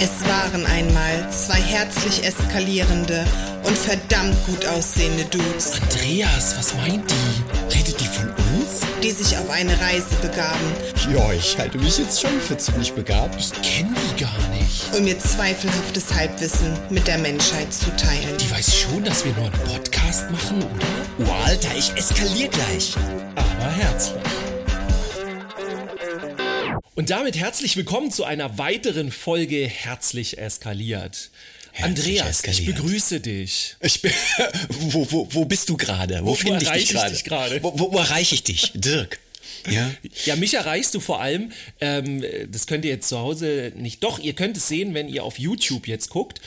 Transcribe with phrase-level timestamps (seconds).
[0.00, 3.24] Es waren einmal zwei herzlich eskalierende
[3.64, 7.74] und verdammt gut aussehende Dudes, Andreas, was meint die?
[7.76, 8.80] Redet die von uns?
[9.02, 10.72] die sich auf eine Reise begaben,
[11.12, 13.36] Ja, ich halte mich jetzt schon für ziemlich begabt.
[13.38, 14.92] Ich kenne die gar nicht.
[14.96, 18.36] um ihr zweifelhaftes Halbwissen mit der Menschheit zu teilen.
[18.40, 21.26] Die weiß schon, dass wir nur einen Podcast machen, oder?
[21.28, 22.94] Oh, Alter, ich eskalier gleich.
[23.36, 24.22] Aber herzlich.
[26.98, 31.30] Und damit herzlich willkommen zu einer weiteren Folge Herzlich eskaliert.
[31.80, 32.60] Andreas, eskaliert.
[32.60, 33.76] ich begrüße dich.
[33.80, 34.10] Ich bin,
[34.68, 36.18] wo, wo, wo bist du gerade?
[36.22, 37.62] Wo, Wo finde ich dich gerade?
[37.62, 38.72] Wo, wo, wo erreiche ich dich?
[38.74, 39.20] Dirk.
[39.70, 39.92] Ja.
[40.24, 44.18] Ja, mich erreichst du vor allem, ähm, das könnt ihr jetzt zu Hause nicht, doch,
[44.18, 46.40] ihr könnt es sehen, wenn ihr auf YouTube jetzt guckt.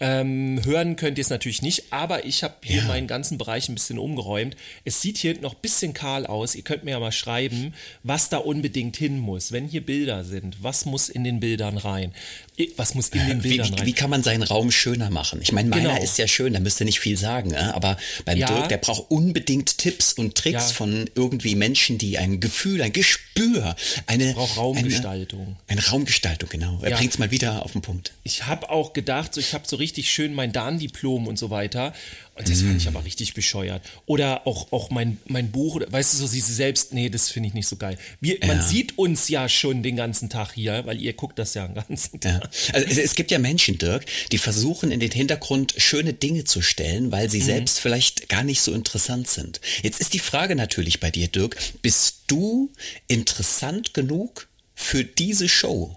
[0.00, 2.88] Ähm, hören könnt ihr es natürlich nicht, aber ich habe hier Ja.
[2.88, 4.56] meinen ganzen Bereich ein bisschen umgeräumt.
[4.84, 6.54] Es sieht hier noch ein bisschen kahl aus.
[6.54, 9.50] Ihr könnt mir ja mal schreiben, was da unbedingt hin muss.
[9.52, 12.12] Wenn hier Bilder sind, was muss in den Bildern rein?
[12.76, 13.86] Was muss in den Wie, Bildern wie, rein?
[13.86, 15.40] wie kann man seinen Raum schöner machen?
[15.42, 16.02] Ich meine, meiner Genau.
[16.02, 17.56] ist ja schön, da müsst ihr nicht viel sagen, äh?
[17.58, 18.46] aber beim Ja.
[18.48, 20.74] Dirk, der braucht unbedingt Tipps und Tricks Ja.
[20.74, 25.56] von irgendwie Menschen, die ein Gefühl, ein Gespür, eine braucht Raumgestaltung.
[25.68, 26.80] Eine, eine Raumgestaltung, genau.
[26.82, 26.96] Er Ja.
[26.96, 28.12] bringt's mal wieder auf den Punkt.
[28.24, 31.92] ich habe auch gedacht, so, ich habe so richtig schön mein Dan-Diplom und so weiter.
[32.38, 33.82] Und das fand ich aber richtig bescheuert.
[34.06, 37.48] Oder auch, auch mein, mein Buch, oder, weißt du, so sie selbst, nee, das finde
[37.48, 37.98] ich nicht so geil.
[38.20, 38.62] Wir, Man Ja.
[38.62, 42.20] sieht uns ja schon den ganzen Tag hier, weil ihr guckt das ja den ganzen
[42.20, 42.48] Tag.
[42.68, 42.74] Ja.
[42.74, 47.10] Also es, gibt ja Menschen, Dirk, die versuchen in den Hintergrund schöne Dinge zu stellen,
[47.10, 47.30] weil Mhm.
[47.30, 49.60] sie selbst vielleicht gar nicht so interessant sind.
[49.82, 52.70] Jetzt ist die Frage natürlich bei dir, Dirk, bist du
[53.08, 55.96] interessant genug für diese Show?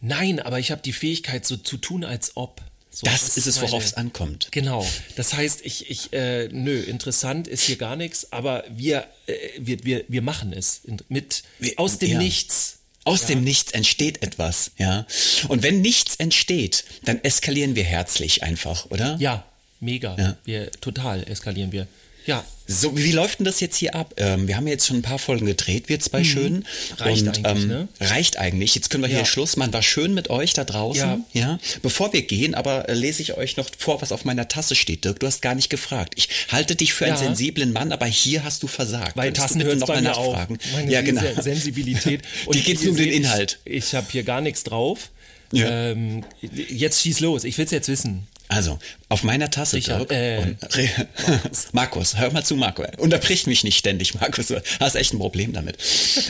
[0.00, 2.60] Nein, aber ich habe die Fähigkeit, so zu tun, als ob.
[2.90, 4.48] So, Das ist es, worauf es ankommt.
[4.50, 4.84] Genau.
[5.16, 9.84] Das heißt, ich, ich, äh, nö, interessant ist hier gar nichts, aber wir, äh, wir,
[9.84, 12.18] wir, wir machen es mit Wir- aus dem ja.
[12.18, 12.74] Nichts.
[13.04, 15.06] Aus dem Nichts entsteht etwas, ja.
[15.48, 19.16] Und wenn nichts entsteht, dann eskalieren wir herzlich einfach, oder?
[19.18, 19.46] Ja,
[19.80, 20.14] mega.
[20.18, 20.36] Ja.
[20.44, 21.86] Wir total eskalieren wir.
[22.26, 24.12] Ja, So, wie läuft denn das jetzt hier ab?
[24.18, 26.52] Ähm, wir haben jetzt schon ein paar Folgen gedreht, wir zwei schön.
[26.52, 26.64] Mhm.
[26.98, 27.88] Reicht und, eigentlich, ähm, ne?
[27.98, 28.74] Reicht eigentlich.
[28.74, 29.24] Jetzt können wir hier Ja.
[29.24, 29.72] Schluss machen.
[29.72, 31.24] War schön mit euch da draußen.
[31.32, 31.40] Ja.
[31.40, 31.58] ja.
[31.80, 35.04] Bevor wir gehen, aber äh, lese ich euch noch vor, was auf meiner Tasse steht.
[35.06, 36.12] Dirk, du hast gar nicht gefragt.
[36.16, 37.20] Ich halte dich für einen Ja.
[37.22, 39.16] sensiblen Mann, aber hier hast du versagt.
[39.16, 40.56] Weil Tassen hört noch mal nachfragen.
[40.58, 40.72] auf.
[40.74, 41.22] Meine ja, genau.
[41.22, 42.20] Sen- Sensibilität.
[42.52, 43.60] Die geht's ihr nur um den Inhalt.
[43.64, 45.10] Ich, ich habe hier gar nichts drauf.
[45.52, 45.92] Ja.
[45.92, 47.44] Ähm, jetzt schieß los.
[47.44, 48.26] Ich will's jetzt wissen.
[48.48, 48.78] Also,
[49.10, 50.58] auf meiner Tasse, Richard, äh, und,
[51.72, 52.82] Markus, hör mal zu, Marco.
[52.96, 54.46] Unterbrich mich nicht ständig, Markus.
[54.46, 55.76] Du hast echt ein Problem damit.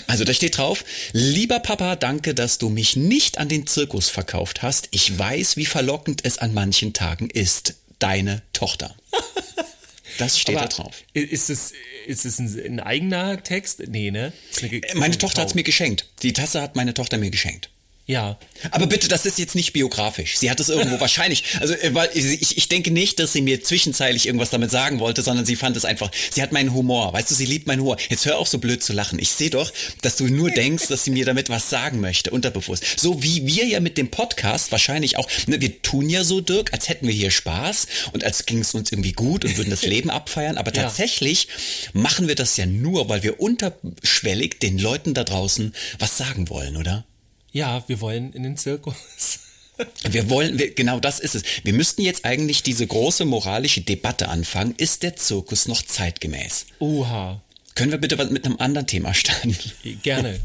[0.09, 4.63] Also, da steht drauf, lieber Papa, danke, dass du mich nicht an den Zirkus verkauft
[4.63, 4.89] hast.
[4.91, 7.75] Ich weiß, wie verlockend es an manchen Tagen ist.
[8.01, 8.95] Deine Tochter.
[10.19, 11.05] Das steht Aber da drauf.
[11.13, 11.73] Ist es,
[12.07, 13.83] ist es ein, ein eigener Text?
[13.89, 14.33] Nee, ne?
[14.95, 15.55] Meine Tochter hat's gekauft.
[15.55, 16.07] mir geschenkt.
[16.23, 17.71] Die Tasse hat meine Tochter mir geschenkt.
[18.11, 18.39] Ja.
[18.71, 20.39] Aber bitte, das ist jetzt nicht biografisch.
[20.39, 23.63] Sie hat es irgendwo wahrscheinlich, also äh, weil ich, ich denke nicht, dass sie mir
[23.63, 27.31] zwischenzeitlich irgendwas damit sagen wollte, sondern sie fand es einfach, sie hat meinen Humor, weißt
[27.31, 27.99] du, sie liebt meinen Humor.
[28.09, 29.19] Jetzt hör auf so blöd zu lachen.
[29.19, 29.71] Ich sehe doch,
[30.01, 32.83] dass du nur denkst, dass sie mir damit was sagen möchte, unterbewusst.
[32.99, 36.73] So wie wir ja mit dem Podcast wahrscheinlich auch, ne, wir tun ja so, Dirk,
[36.73, 39.83] als hätten wir hier Spaß und als ging es uns irgendwie gut und würden das
[39.85, 40.85] Leben abfeiern, aber Ja.
[40.85, 41.49] tatsächlich
[41.93, 46.79] machen wir das ja nur, weil wir unterschwellig den Leuten da draußen was sagen wollen,
[46.79, 47.05] oder?
[47.53, 48.95] Ja, wir wollen in den Zirkus.
[50.11, 51.45] Wir wollen, wir, genau das ist es.
[51.63, 54.75] Wir müssten jetzt eigentlich diese große moralische Debatte anfangen.
[54.77, 56.67] Ist der Zirkus noch zeitgemäß?
[56.81, 57.41] Oha.
[57.77, 59.57] Können wir bitte was mit einem anderen Thema starten?
[60.03, 60.41] Gerne.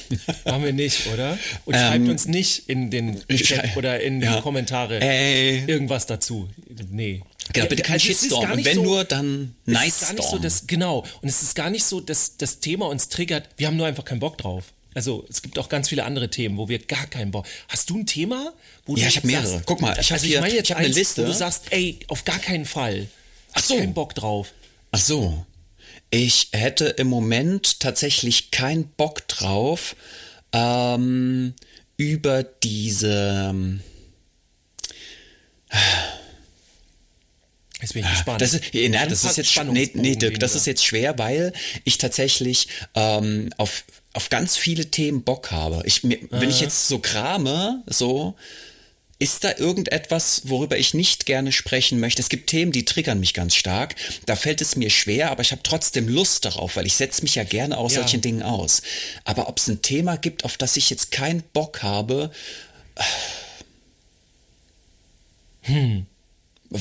[0.44, 1.38] Machen wir nicht, oder?
[1.64, 4.42] Und schreibt uns nicht in den Chat Ähm, oder in die Ja.
[4.42, 5.64] Kommentare Ey.
[5.66, 6.50] irgendwas dazu.
[6.90, 7.22] Nee.
[7.54, 8.52] Genau, bitte kein Also es Shitstorm.
[8.52, 10.42] Und wenn so- nur, dann es Nice ist gar nicht so, Storm.
[10.42, 11.04] dass, genau.
[11.22, 13.48] Und es ist gar nicht so, dass das Thema uns triggert.
[13.56, 14.74] Wir haben nur einfach keinen Bock drauf.
[14.94, 17.46] Also es gibt auch ganz viele andere Themen, wo wir gar keinen Bock.
[17.68, 18.52] Hast du ein Thema,
[18.86, 19.62] wo Ja, du ich hab mehrere.
[19.66, 21.22] Guck mal, ich hab also ich meine jetzt ich hab eine Liste.
[21.22, 23.08] wo du sagst, ey, auf gar keinen Fall.
[23.52, 23.76] Ach so.
[23.76, 24.52] Keinen Bock drauf.
[24.92, 25.44] Ach so.
[26.10, 29.96] Ich hätte im Moment tatsächlich keinen Bock drauf,
[30.52, 31.54] ähm,
[31.96, 33.80] über diese, ähm,
[37.80, 38.40] Jetzt bin ich gespannt.
[38.40, 41.52] Das ist, na, das ist jetzt, nee, nee, Dirk, das ist jetzt schwer, weil
[41.84, 43.84] ich tatsächlich ähm, auf,
[44.14, 45.82] auf ganz viele Themen Bock habe.
[45.84, 48.36] Ich, mir, wenn ich jetzt so krame, so,
[49.18, 52.22] ist da irgendetwas, worüber ich nicht gerne sprechen möchte?
[52.22, 53.96] Es gibt Themen, die triggern mich ganz stark.
[54.26, 57.34] Da fällt es mir schwer, aber ich habe trotzdem Lust darauf, weil ich setze mich
[57.34, 58.02] ja gerne aus Ja.
[58.02, 58.82] solchen Dingen aus.
[59.24, 62.30] Aber ob es ein Thema gibt, auf das ich jetzt keinen Bock habe,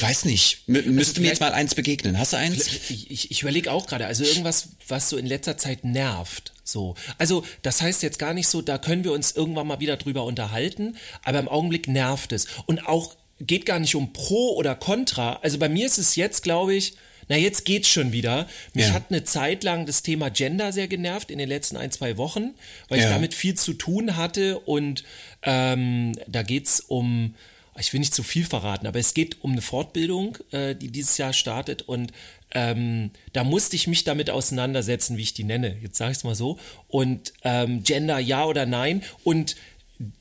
[0.02, 2.18] weiß nicht, M müsste also mir jetzt mal eins begegnen.
[2.18, 2.68] Hast du eins?
[2.90, 6.52] Ich, ich, ich überlege auch gerade, also irgendwas, was so in letzter Zeit nervt.
[6.64, 6.96] So.
[7.18, 10.24] Also, das heißt jetzt gar nicht so, da können wir uns irgendwann mal wieder drüber
[10.24, 12.48] unterhalten, aber im Augenblick nervt es.
[12.66, 15.40] Und auch geht gar nicht um Pro oder Contra.
[15.44, 16.94] Also bei mir ist es jetzt, glaube ich,
[17.30, 18.48] na, jetzt geht's schon wieder.
[18.74, 18.94] Mich ja.
[18.94, 22.54] hat eine Zeit lang das Thema Gender sehr genervt in den letzten ein, zwei Wochen,
[22.90, 23.06] weil ja.
[23.06, 25.04] ich damit viel zu tun hatte und
[25.44, 27.36] ähm, da geht's um,
[27.80, 31.18] ich will nicht zu viel verraten, aber es geht um eine Fortbildung, äh, die dieses
[31.18, 32.12] Jahr startet und
[32.52, 35.76] ähm, da musste ich mich damit auseinandersetzen, wie ich die nenne.
[35.82, 36.60] Jetzt sage ich es mal so.
[36.88, 39.02] Und ähm, Gender ja oder nein.
[39.24, 39.56] Und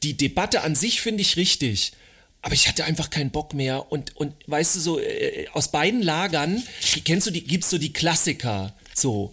[0.02, 1.92] die Debatte an sich finde ich richtig
[2.42, 6.02] aber ich hatte einfach keinen Bock mehr und und weißt du so äh, aus beiden
[6.02, 6.62] Lagern
[7.04, 9.32] kennst du die gibt's so die Klassiker so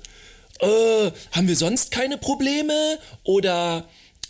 [0.60, 3.90] äh, haben wir sonst keine Probleme oder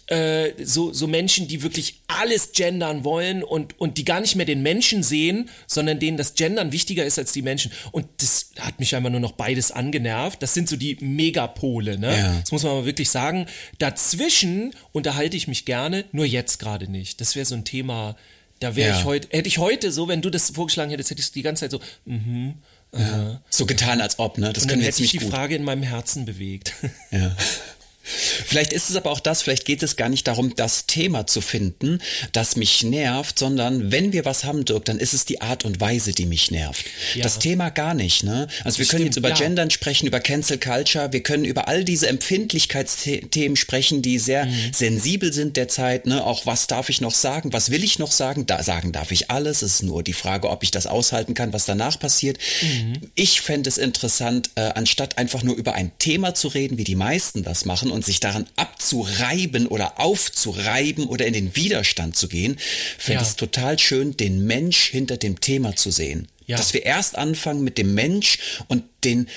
[0.09, 4.45] äh, so, so Menschen, die wirklich alles gendern wollen und, und die gar nicht mehr
[4.45, 7.71] den Menschen sehen, sondern denen das Gendern wichtiger ist als die Menschen.
[7.91, 10.41] Und das hat mich einfach nur noch beides angenervt.
[10.41, 12.17] Das sind so die Megapole, ne?
[12.17, 12.39] Ja.
[12.39, 13.45] Das muss man aber wirklich sagen.
[13.77, 17.21] Dazwischen unterhalte ich mich gerne, nur jetzt gerade nicht.
[17.21, 18.15] Das wäre so ein Thema,
[18.59, 18.99] da wäre ja.
[18.99, 21.69] ich heute, hätte ich heute so, wenn du das vorgeschlagen hättest, hätte ich die ganze
[21.69, 22.55] Zeit so, mhm.
[22.91, 23.39] Mm ja.
[23.51, 24.51] So getan, als ob, ne?
[24.51, 25.13] Das können wir jetzt nicht.
[25.13, 25.31] Ich die gut.
[25.31, 26.73] Frage in meinem Herzen bewegt.
[27.11, 27.35] Ja.
[28.09, 31.41] Vielleicht ist es aber auch das, vielleicht geht es gar nicht darum, das Thema zu
[31.41, 31.99] finden,
[32.31, 35.79] das mich nervt, sondern wenn wir was haben, Dirk, dann ist es die Art und
[35.79, 36.85] Weise, die mich nervt.
[37.15, 37.23] Ja.
[37.23, 38.47] Das Thema gar nicht, ne?
[38.63, 39.35] Also wir können jetzt über ja.
[39.35, 44.73] Gendern sprechen, über Cancel Culture, wir können über all diese Empfindlichkeitsthemen sprechen, die sehr mhm.
[44.73, 46.25] sensibel sind derzeit, ne?
[46.25, 48.45] Auch was darf ich noch sagen, was will ich noch sagen?
[48.45, 51.53] Da sagen darf ich alles, es ist nur die Frage, ob ich das aushalten kann,
[51.53, 52.37] was danach passiert.
[52.61, 53.09] Mhm.
[53.15, 56.95] Ich fände es interessant, äh, anstatt einfach nur über ein Thema zu reden, wie die
[56.95, 62.57] meisten das machen und sich daran abzureiben oder aufzureiben oder in den Widerstand zu gehen,
[62.97, 63.21] finde ja.
[63.21, 66.27] ich es total schön, den Mensch hinter dem Thema zu sehen.
[66.45, 66.57] Ja.
[66.57, 69.27] Dass wir erst anfangen mit dem Mensch und den,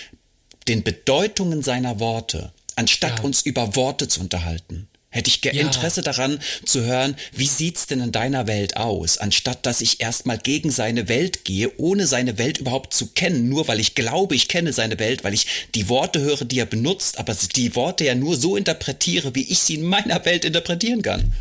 [0.69, 3.25] den Bedeutungen seiner Worte, anstatt ja.
[3.25, 4.89] uns über Worte zu unterhalten.
[5.13, 5.53] Hätte ich ja.
[5.53, 10.39] Interesse daran zu hören, wie sieht's denn in deiner Welt aus, anstatt dass ich erstmal
[10.39, 14.49] gegen seine Welt gehe, ohne seine Welt überhaupt zu kennen, nur weil ich glaube, ich
[14.49, 18.15] kenne seine Welt, weil ich die Worte höre, die er benutzt, aber die Worte ja
[18.15, 21.33] nur so interpretiere, wie ich sie in meiner Welt interpretieren kann.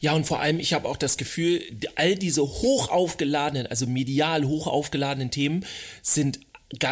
[0.00, 1.62] Ja, und vor allem, ich habe auch das Gefühl,
[1.96, 5.66] all diese hoch aufgeladenen, also medial hoch aufgeladenen Themen
[6.02, 6.38] sind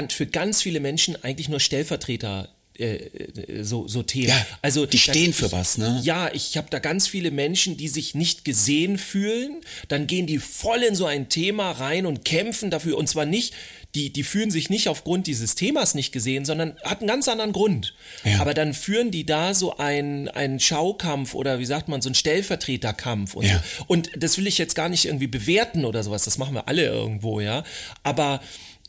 [0.09, 4.29] für ganz viele Menschen eigentlich nur Stellvertreter äh, äh, so, so Themen.
[4.29, 6.01] Ja, also die stehen für was, ne?
[6.05, 9.63] Ja, ich habe da ganz viele Menschen, die sich nicht gesehen fühlen.
[9.89, 12.97] Dann gehen die voll in so ein Thema rein und kämpfen dafür.
[12.97, 13.53] Und zwar nicht,
[13.97, 17.53] die, die fühlen sich nicht aufgrund dieses Themas nicht gesehen, sondern hat einen ganz anderen
[17.53, 17.95] Grund.
[18.25, 18.41] Ja.
[18.41, 22.15] Aber dann führen die da so einen, einen Schaukampf oder wie sagt man, so einen
[22.15, 23.61] Stellvertreterkampf und ja.
[23.79, 23.85] so.
[23.89, 26.25] Und das will ich jetzt gar nicht irgendwie bewerten oder sowas.
[26.25, 27.65] Das machen wir alle irgendwo, ja.
[28.05, 28.41] Aber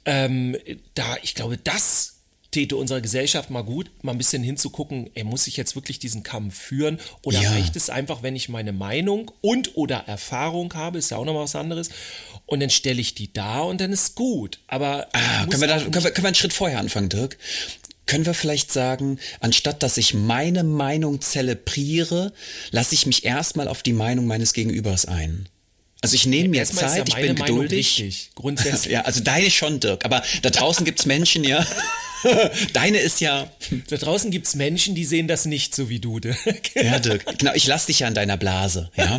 [0.06, 0.56] ähm,
[0.94, 2.19] da, ich glaube, das
[2.51, 6.24] täte unserer Gesellschaft mal gut, mal ein bisschen hinzugucken, ey, muss ich jetzt wirklich diesen
[6.24, 7.51] Kampf führen oder ja.
[7.51, 11.44] reicht es einfach, wenn ich meine Meinung und oder Erfahrung habe, ist ja auch nochmal
[11.44, 11.90] was anderes
[12.46, 14.60] und dann stelle ich die da und dann ist gut.
[14.68, 17.38] Aber ah, können, wir da, können, wir, können wir einen Schritt vorher anfangen, Dirk?
[18.07, 22.34] Können wir vielleicht sagen, anstatt dass ich meine Meinung zelebriere,
[22.72, 25.48] lasse ich mich erstmal auf die Meinung meines Gegenübers ein?
[26.01, 28.31] Also ich nehme mir Zeit, ja ich bin geduldig.
[28.36, 28.94] Grundsätzlich.
[28.94, 30.06] ja, also deine schon, Dirk.
[30.06, 31.66] Aber da draußen gibt's Menschen, ja.
[32.74, 33.50] Deine ist ja.
[33.88, 36.19] Da draußen gibt's Menschen, die sehen das nicht so wie du.
[36.75, 37.38] ja, Dirk.
[37.38, 39.18] Genau, ich lass dich ja in deiner Blase, ja.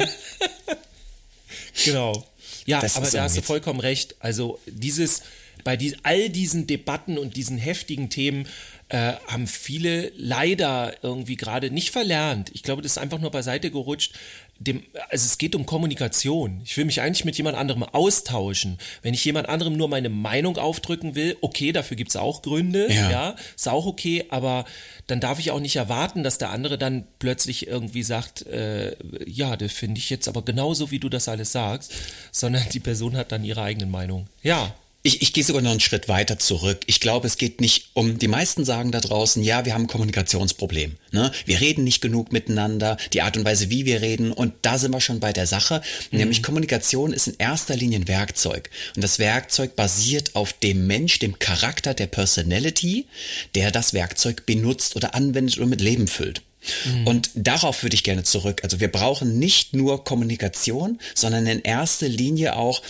[1.84, 2.26] genau.
[2.66, 4.16] Ja, das aber da hast du vollkommen recht.
[4.20, 5.22] Also dieses,
[5.64, 8.46] bei die, all diesen Debatten und diesen heftigen Themen
[8.90, 12.50] äh, haben viele leider irgendwie gerade nicht verlernt.
[12.54, 14.14] Ich glaube, das ist einfach nur beiseite gerutscht,
[14.60, 16.60] dem, also es geht um Kommunikation.
[16.64, 18.76] Ich will mich eigentlich mit jemand anderem austauschen.
[19.00, 23.10] Wenn ich jemand anderem nur meine Meinung aufdrücken will, okay, dafür gibt's auch Gründe, ja.
[23.10, 24.66] ja, ist auch okay, aber
[25.06, 28.94] dann darf ich auch nicht erwarten, dass der andere dann plötzlich irgendwie sagt, äh,
[29.26, 31.94] ja, das finde ich jetzt aber genauso, wie du das alles sagst,
[32.30, 34.26] sondern die Person hat dann ihre eigene Meinung.
[34.42, 36.80] Ja, ich, ich gehe sogar noch einen Schritt weiter zurück.
[36.86, 39.88] Ich glaube, es geht nicht um, die meisten sagen da draußen, ja, wir haben ein
[39.88, 40.96] Kommunikationsproblem.
[41.12, 41.32] Ne?
[41.46, 44.30] Wir reden nicht genug miteinander, die Art und Weise, wie wir reden.
[44.30, 45.80] Und da sind wir schon bei der Sache.
[46.10, 46.18] Mhm.
[46.18, 48.68] Nämlich Kommunikation ist in erster Linie ein Werkzeug.
[48.94, 53.06] Und das Werkzeug basiert auf dem Mensch, dem Charakter, der Personality,
[53.54, 56.42] der das Werkzeug benutzt oder anwendet oder mit Leben füllt.
[56.84, 57.06] Mhm.
[57.06, 58.60] Und darauf würde ich gerne zurück.
[58.64, 62.82] Also wir brauchen nicht nur Kommunikation, sondern in erster Linie auch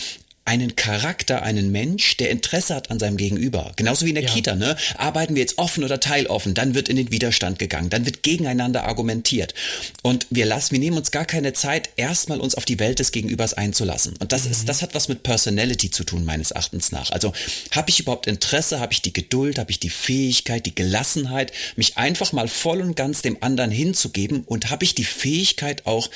[0.50, 3.70] einen Charakter, einen Mensch, der Interesse hat an seinem Gegenüber.
[3.76, 4.30] Genauso wie in der Ja.
[4.30, 4.76] Kita, ne?
[4.96, 8.82] Arbeiten wir jetzt offen oder teiloffen, dann wird in den Widerstand gegangen, dann wird gegeneinander
[8.82, 9.54] argumentiert.
[10.02, 13.12] Und wir lassen, wir nehmen uns gar keine Zeit, erstmal uns auf die Welt des
[13.12, 14.16] Gegenübers einzulassen.
[14.18, 17.12] Und das ist, das hat was mit Personality zu tun, meines Erachtens nach.
[17.12, 17.32] Also,
[17.70, 21.96] habe ich überhaupt Interesse, habe ich die Geduld, habe ich die Fähigkeit, die Gelassenheit, mich
[21.96, 26.10] einfach mal voll und ganz dem anderen hinzugeben und habe ich die Fähigkeit auch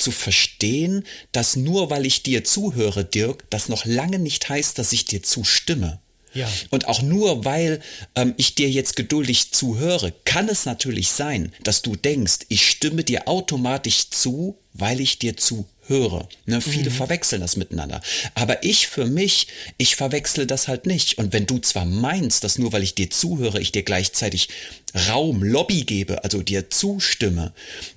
[0.00, 4.92] zu verstehen, dass nur weil ich dir zuhöre, Dirk, das noch lange nicht heißt, dass
[4.92, 6.00] ich dir zustimme.
[6.32, 6.48] Ja.
[6.70, 7.80] Und auch nur weil
[8.14, 13.02] ähm, ich dir jetzt geduldig zuhöre, kann es natürlich sein, dass du denkst, ich stimme
[13.02, 15.66] dir automatisch zu, weil ich dir zuhöre.
[16.46, 18.00] Ne, viele verwechseln das miteinander.
[18.36, 21.18] Aber ich für mich, ich verwechsel das halt nicht.
[21.18, 24.48] Und wenn du zwar meinst, dass nur weil ich dir zuhöre, ich dir gleichzeitig
[25.08, 27.52] Raum, Lobby gebe, also dir zustimme,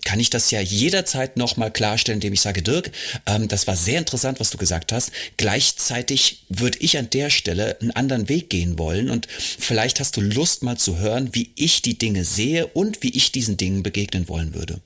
[0.05, 2.91] kann ich das ja jederzeit nochmal klarstellen, indem ich sage, Dirk,
[3.27, 5.11] ähm, das war sehr interessant, was du gesagt hast.
[5.37, 10.21] Gleichzeitig würde ich an der Stelle einen anderen Weg gehen wollen und vielleicht hast du
[10.21, 14.27] Lust mal zu hören, wie ich die Dinge sehe und wie ich diesen Dingen begegnen
[14.27, 14.81] wollen würde.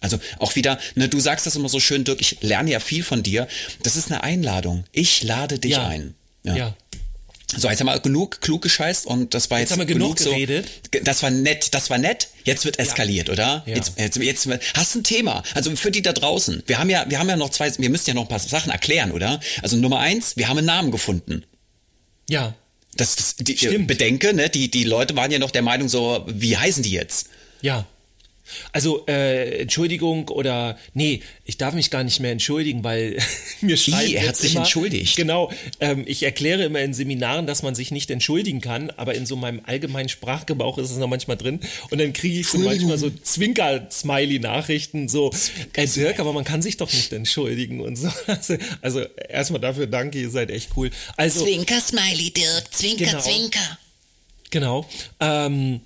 [0.00, 3.02] Also auch wieder, ne, du sagst das immer so schön, Dirk, ich lerne ja viel
[3.02, 3.46] von dir.
[3.82, 4.84] Das ist eine Einladung.
[4.92, 5.86] Ich lade dich Ja.
[5.88, 6.14] ein.
[6.44, 6.74] Ja.
[7.56, 10.20] So, jetzt haben wir genug klug gescheißt und das war jetzt, Jetzt haben wir genug
[10.20, 10.68] so, geredet.
[10.92, 12.28] Ge- Das war nett, das war nett.
[12.44, 13.64] Jetzt wird eskaliert, oder?
[13.66, 13.74] Ja.
[13.74, 15.42] Jetzt, jetzt, jetzt hast du ein Thema.
[15.54, 16.62] Also für die da draußen.
[16.66, 18.70] Wir haben ja, wir haben ja noch zwei, wir müssen ja noch ein paar Sachen
[18.70, 19.40] erklären, oder?
[19.62, 21.42] Also Nummer eins, wir haben einen Namen gefunden.
[22.28, 22.54] Ja.
[22.94, 23.88] Das, das die, Stimmt.
[23.88, 24.48] bedenke, ne?
[24.48, 27.28] Die, die Leute waren ja noch der Meinung so, wie heißen die jetzt?
[27.62, 27.84] Ja.
[28.72, 33.18] Also, äh, Entschuldigung oder, nee, ich darf mich gar nicht mehr entschuldigen, weil
[33.60, 35.16] mir schreiben er hat sich immer, entschuldigt.
[35.16, 39.26] Genau, ähm, ich erkläre immer in Seminaren, dass man sich nicht entschuldigen kann, aber in
[39.26, 42.98] so meinem allgemeinen Sprachgebrauch ist es noch manchmal drin und dann kriege ich so manchmal
[42.98, 45.32] so Zwinker-Smiley-Nachrichten, so,
[45.74, 48.08] äh, Dirk, aber man kann sich doch nicht entschuldigen und so.
[48.26, 50.90] Also, also erstmal dafür danke, ihr seid echt cool.
[51.16, 53.20] Also, Zwinker, Smiley, Dirk, Zwinker, Genau.
[53.20, 53.78] Zwinker.
[54.50, 54.86] genau,
[55.20, 55.80] ähm,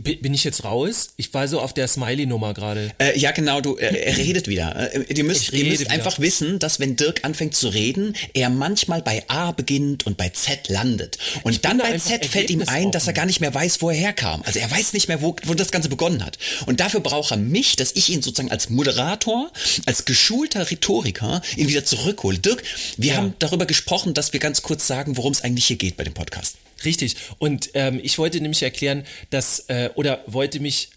[0.00, 1.08] bin ich jetzt raus?
[1.16, 2.90] Ich war so auf der Smiley-Nummer gerade.
[2.98, 4.94] Äh, ja, genau, du, äh, er redet wieder.
[4.94, 5.90] Äh, ihr müsst, Ich ihr müsst wieder.
[5.90, 10.28] einfach wissen, dass wenn Dirk anfängt zu reden, er manchmal bei A beginnt und bei
[10.30, 11.18] Z landet.
[11.42, 13.90] Und dann da bei Z fällt ihm ein, dass er gar nicht mehr weiß, wo
[13.90, 14.42] er herkam.
[14.44, 16.38] Also er weiß nicht mehr, wo, wo das Ganze begonnen hat.
[16.66, 19.50] Und dafür braucht er mich, dass ich ihn sozusagen als Moderator,
[19.86, 22.38] als geschulter Rhetoriker ihn wieder zurückhole.
[22.38, 22.62] Dirk,
[22.96, 23.16] wir Ja.
[23.18, 26.14] haben darüber gesprochen, dass wir ganz kurz sagen, worum es eigentlich hier geht bei dem
[26.14, 26.56] Podcast.
[26.84, 27.16] Richtig.
[27.38, 30.90] Und ähm, ich wollte nämlich erklären, dass, äh, oder wollte mich,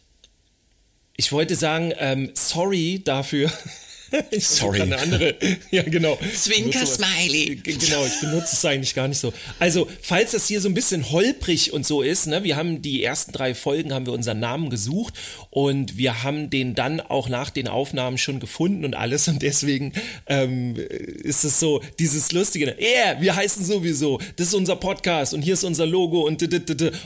[1.18, 3.52] ich wollte sagen, ähm, sorry dafür.
[4.32, 4.82] Ich Sorry.
[4.82, 5.36] Eine andere,
[5.72, 6.18] ja genau.
[6.36, 7.56] Zwinker, Smiley.
[7.56, 9.34] Genau, ich benutze es eigentlich gar nicht so.
[9.60, 13.04] Also, falls das hier so ein bisschen holprig und so ist, ne, wir haben die
[13.04, 15.14] ersten drei Folgen, haben wir unseren Namen gesucht
[15.50, 19.94] und wir haben den dann auch nach den Aufnahmen schon gefunden und alles und deswegen
[20.28, 25.42] ähm, ist es so, dieses Lustige, yeah, wir heißen sowieso, das ist unser Podcast und
[25.42, 26.42] hier ist unser Logo und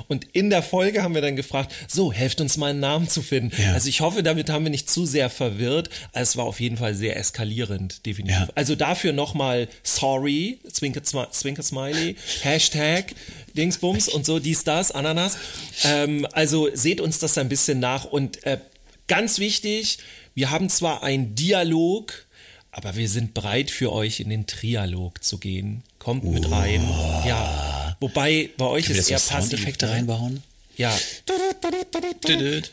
[0.08, 3.22] und in der Folge haben wir dann gefragt, so, helft uns mal einen Namen zu
[3.22, 3.52] finden.
[3.62, 3.74] Ja.
[3.74, 5.90] Also ich hoffe, damit haben wir nicht zu sehr verwirrt.
[6.14, 8.40] Es war auf jeden Fall sehr eskalierend, definitiv.
[8.40, 8.50] Ja.
[8.56, 13.14] Also dafür nochmal sorry, Zwinker, Zwinker Smiley, Hashtag
[13.56, 15.38] Dingsbums und so, dies, das, Ananas.
[15.84, 18.60] Ähm, also seht uns das ein bisschen nach und äh,
[19.08, 20.00] ganz wichtig,
[20.34, 22.26] wir haben zwar einen Dialog,
[22.72, 25.84] aber wir sind bereit für euch in den Trialog zu gehen.
[25.98, 26.82] Kommt mit rein.
[27.26, 27.96] Ja.
[28.02, 29.20] Wobei bei euch Können ist eher.
[29.20, 29.92] Soundeffekte ne?
[29.94, 30.44] reinbauen?
[30.78, 30.98] Ja.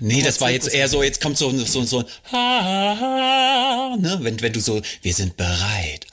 [0.00, 4.61] Nee, das war jetzt eher so, jetzt kommt so, so, so, ne, wenn, wenn du
[4.61, 6.06] so, wir sind bereit,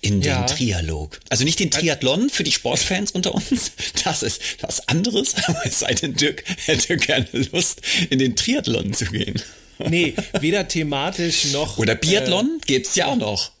[0.00, 0.42] in den Ja.
[0.42, 1.18] Trialog.
[1.28, 3.72] Also nicht den Triathlon für die Sportfans unter uns,
[4.04, 7.80] das ist was anderes, aber es sei denn, Dirk hätte gerne Lust,
[8.10, 9.40] in den Triathlon zu gehen.
[9.78, 11.78] Nee, weder thematisch noch.
[11.78, 13.52] Oder Biathlon gibt's ja auch noch.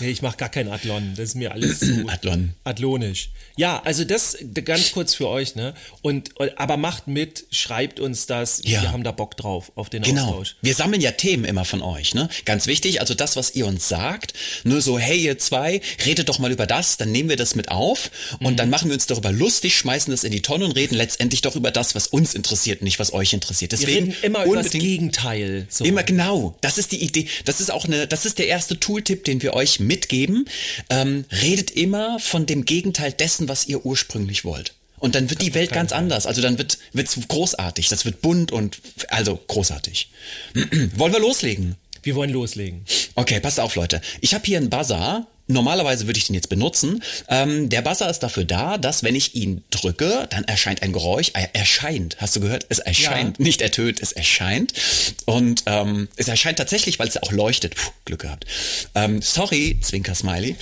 [0.00, 1.12] Nee, ich mache gar kein Adlon.
[1.16, 2.54] Das ist mir alles zu Adlon.
[2.64, 3.30] adlonisch.
[3.56, 5.74] Ja, also das ganz kurz für euch, ne?
[6.00, 8.62] Und aber macht mit, schreibt uns das.
[8.64, 8.80] Ja.
[8.82, 10.24] Wir haben da Bock drauf auf den Genau.
[10.28, 10.56] Austausch.
[10.62, 12.28] Wir sammeln ja Themen immer von euch, ne?
[12.46, 14.32] Ganz wichtig, also das, was ihr uns sagt,
[14.64, 17.70] nur so, hey ihr zwei, redet doch mal über das, dann nehmen wir das mit
[17.70, 18.10] auf
[18.40, 18.56] und Mhm.
[18.56, 21.56] dann machen wir uns darüber lustig, schmeißen das in die Tonne und reden letztendlich doch
[21.56, 23.72] über das, was uns interessiert, nicht was euch interessiert.
[23.72, 25.66] Wir Deswegen reden immer über das Gegenteil.
[25.68, 25.84] So.
[25.84, 26.56] Immer genau.
[26.62, 27.26] Das ist die Idee.
[27.44, 30.48] Das ist auch eine, das ist der erste Tooltip, den wir euch mitgeben.
[30.90, 34.74] Ähm, redet immer von dem Gegenteil dessen, was ihr ursprünglich wollt.
[34.98, 36.26] Und dann wird die Welt ganz anders.
[36.26, 37.88] Also dann wird wird's großartig.
[37.88, 40.10] Das wird bunt und also großartig.
[40.96, 41.76] Wollen wir loslegen?
[42.02, 42.84] Wir wollen loslegen.
[43.16, 44.00] Okay, passt auf, Leute.
[44.20, 47.02] Ich habe hier einen Buzzer Normalerweise würde ich den jetzt benutzen.
[47.28, 51.30] Ähm, der Buzzer ist dafür da, dass wenn ich ihn drücke, dann erscheint ein Geräusch.
[51.32, 52.16] Er erscheint.
[52.20, 52.66] Hast du gehört?
[52.68, 53.38] Es erscheint.
[53.38, 53.44] Ja.
[53.44, 54.74] Nicht ertönt, es erscheint.
[55.24, 57.74] Und ähm, es erscheint tatsächlich, weil es auch leuchtet.
[57.74, 58.44] Puh, Glück gehabt.
[58.94, 60.56] Ähm, sorry, Zwinker-Smiley.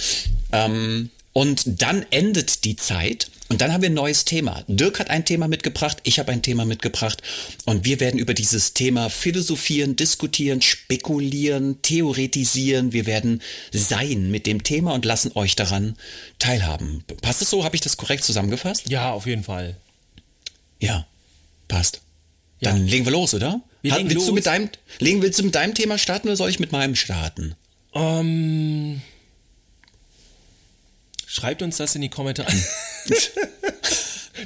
[0.53, 4.65] Ähm, und dann endet die Zeit und dann haben wir ein neues Thema.
[4.67, 7.23] Dirk hat ein Thema mitgebracht, ich habe ein Thema mitgebracht
[7.65, 12.93] und wir werden über dieses Thema philosophieren, diskutieren, spekulieren, theoretisieren.
[12.93, 15.97] Wir werden sein mit dem Thema und lassen euch daran
[16.39, 17.05] teilhaben.
[17.23, 17.65] Passt es so?
[17.65, 18.89] Habe ich das korrekt zusammengefasst?
[18.89, 19.77] Ja, auf jeden Fall.
[20.81, 21.07] Ja,
[21.69, 22.01] passt.
[22.61, 22.71] Ja.
[22.73, 23.61] Dann legen wir los, oder?
[23.83, 24.33] Wir willst Du los.
[24.33, 27.55] mit deinem, legen, willst du mit deinem Thema starten oder soll ich mit meinem starten?
[27.95, 29.01] Ähm,
[31.27, 32.53] schreibt uns das in die Kommentare.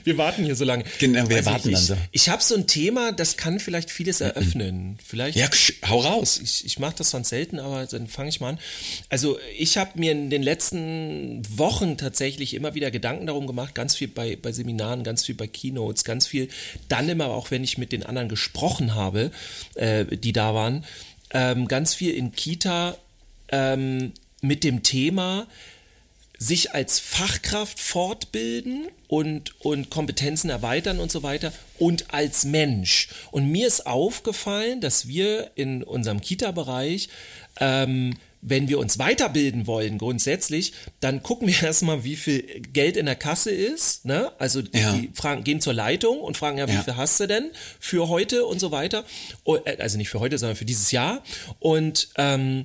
[0.05, 0.85] wir warten hier so lange.
[0.99, 1.97] Genau, wir Weiß warten ich, dann so.
[2.13, 4.99] Ich, habe so ein Thema, das kann vielleicht vieles eröffnen.
[5.05, 5.49] Vielleicht Ja,
[5.89, 6.41] hau raus.
[6.43, 8.59] ich, ich mache das sonst selten, aber dann fange ich mal an.
[9.09, 13.97] Also ich habe mir in den letzten Wochen tatsächlich immer wieder Gedanken darum gemacht, ganz
[13.97, 16.49] viel bei, bei Seminaren, ganz viel bei Keynotes, ganz viel
[16.89, 19.31] dann immer auch, wenn ich mit den anderen gesprochen habe,
[19.75, 20.85] äh, die da waren,
[21.33, 22.97] ähm, ganz viel in Kita
[23.49, 25.47] ähm, mit dem Thema,
[26.43, 33.09] sich als Fachkraft fortbilden und, und Kompetenzen erweitern und so weiter und als Mensch.
[33.31, 37.11] Und mir ist aufgefallen, dass wir in unserem Kita-Bereich,
[37.61, 42.41] ähm, wenn wir uns weiterbilden wollen grundsätzlich, dann gucken wir erstmal, wie viel
[42.73, 44.07] Geld in der Kasse ist.
[44.07, 44.33] Ne?
[44.39, 44.95] Also die, Ja.
[44.95, 46.83] die fragen, gehen zur Leitung und fragen, ja, wie Ja.
[46.83, 49.05] viel hast du denn für heute und so weiter.
[49.45, 51.23] O- äh, Also nicht für heute, sondern für dieses Jahr.
[51.59, 52.65] Und ähm,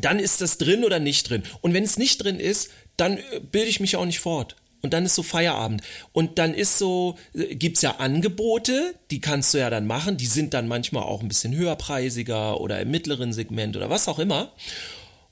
[0.00, 1.42] dann ist das drin oder nicht drin.
[1.60, 4.56] Und wenn es nicht drin ist, dann äh, bilde ich mich auch nicht fort.
[4.82, 5.82] Und dann ist so Feierabend.
[6.12, 10.18] Und dann ist so, äh, gibt's ja Angebote, die kannst du ja dann machen.
[10.18, 14.18] Die sind dann manchmal auch ein bisschen höherpreisiger oder im mittleren Segment oder was auch
[14.18, 14.52] immer.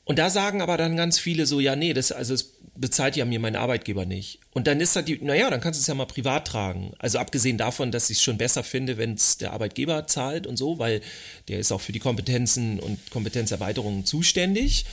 [0.04, 3.24] Und da sagen aber dann ganz viele so, ja, nee, das, also es bezahlt ja
[3.24, 4.40] mir mein Arbeitgeber nicht.
[4.52, 6.94] Und dann ist da die, naja, dann kannst du es ja mal privat tragen.
[6.98, 10.56] Also abgesehen davon, dass ich es schon besser finde, wenn es der Arbeitgeber zahlt und
[10.56, 11.02] so, weil
[11.48, 14.86] der ist auch für die Kompetenzen und Kompetenzerweiterungen zuständig.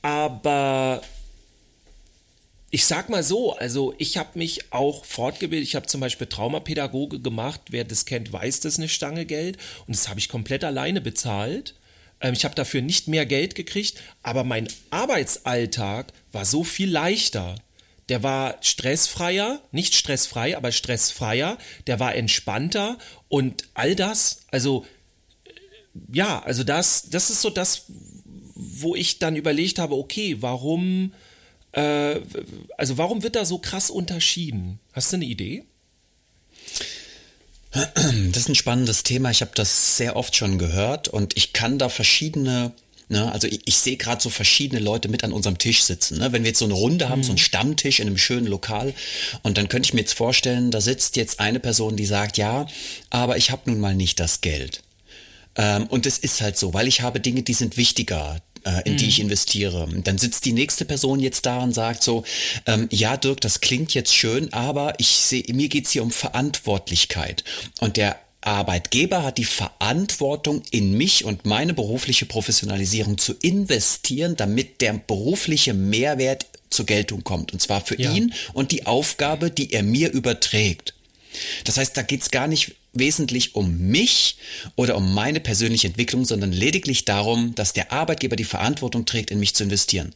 [0.00, 1.02] Aber
[2.74, 5.68] ich sag mal so, also ich habe mich auch fortgebildet.
[5.68, 7.60] Ich habe zum Beispiel Traumapädagoge gemacht.
[7.68, 9.58] Wer das kennt, weiß, das ist eine Stange Geld.
[9.86, 11.74] Und das habe ich komplett alleine bezahlt.
[12.22, 17.56] Ähm, ich habe dafür nicht mehr Geld gekriegt, aber mein Arbeitsalltag war so viel leichter.
[18.08, 21.58] Der war stressfreier, nicht stressfrei, aber stressfreier.
[21.86, 22.96] Der war entspannter
[23.28, 24.86] und all das, also
[25.44, 25.50] äh,
[26.10, 27.84] ja, also das, das ist so das,
[28.54, 31.12] wo ich dann überlegt habe, okay, warum,
[31.72, 32.20] äh,
[32.76, 34.78] also warum wird da so krass unterschieden?
[34.92, 35.64] Hast du eine Idee?
[37.72, 39.30] Das ist ein spannendes Thema.
[39.30, 42.72] Ich habe das sehr oft schon gehört und ich kann da verschiedene,
[43.08, 46.18] ne, also ich, ich sehe gerade so verschiedene Leute mit an unserem Tisch sitzen.
[46.18, 46.32] Ne?
[46.32, 48.92] Wenn wir jetzt so eine Runde haben, so einen Stammtisch in einem schönen Lokal
[49.42, 52.66] und dann könnte ich mir jetzt vorstellen, da sitzt jetzt eine Person, die sagt, ja,
[53.08, 54.82] aber ich habe nun mal nicht das Geld.
[55.56, 58.42] Ähm, und es ist halt so, weil ich habe Dinge, die sind wichtiger,
[58.84, 59.88] in die ich investiere.
[60.04, 62.24] Dann sitzt die nächste Person jetzt da und sagt so,
[62.66, 67.44] ähm, ja Dirk, das klingt jetzt schön, aber ich sehe, mir geht's hier um Verantwortlichkeit.
[67.80, 74.80] Und der Arbeitgeber hat die Verantwortung, in mich und meine berufliche Professionalisierung zu investieren, damit
[74.80, 77.52] der berufliche Mehrwert zur Geltung kommt.
[77.52, 78.12] Und zwar für Ja.
[78.12, 80.94] ihn und die Aufgabe, die er mir überträgt.
[81.64, 84.36] Das heißt, da geht's gar nicht wesentlich um mich
[84.76, 89.40] oder um meine persönliche Entwicklung, sondern lediglich darum, dass der Arbeitgeber die Verantwortung trägt, in
[89.40, 90.14] mich zu investieren.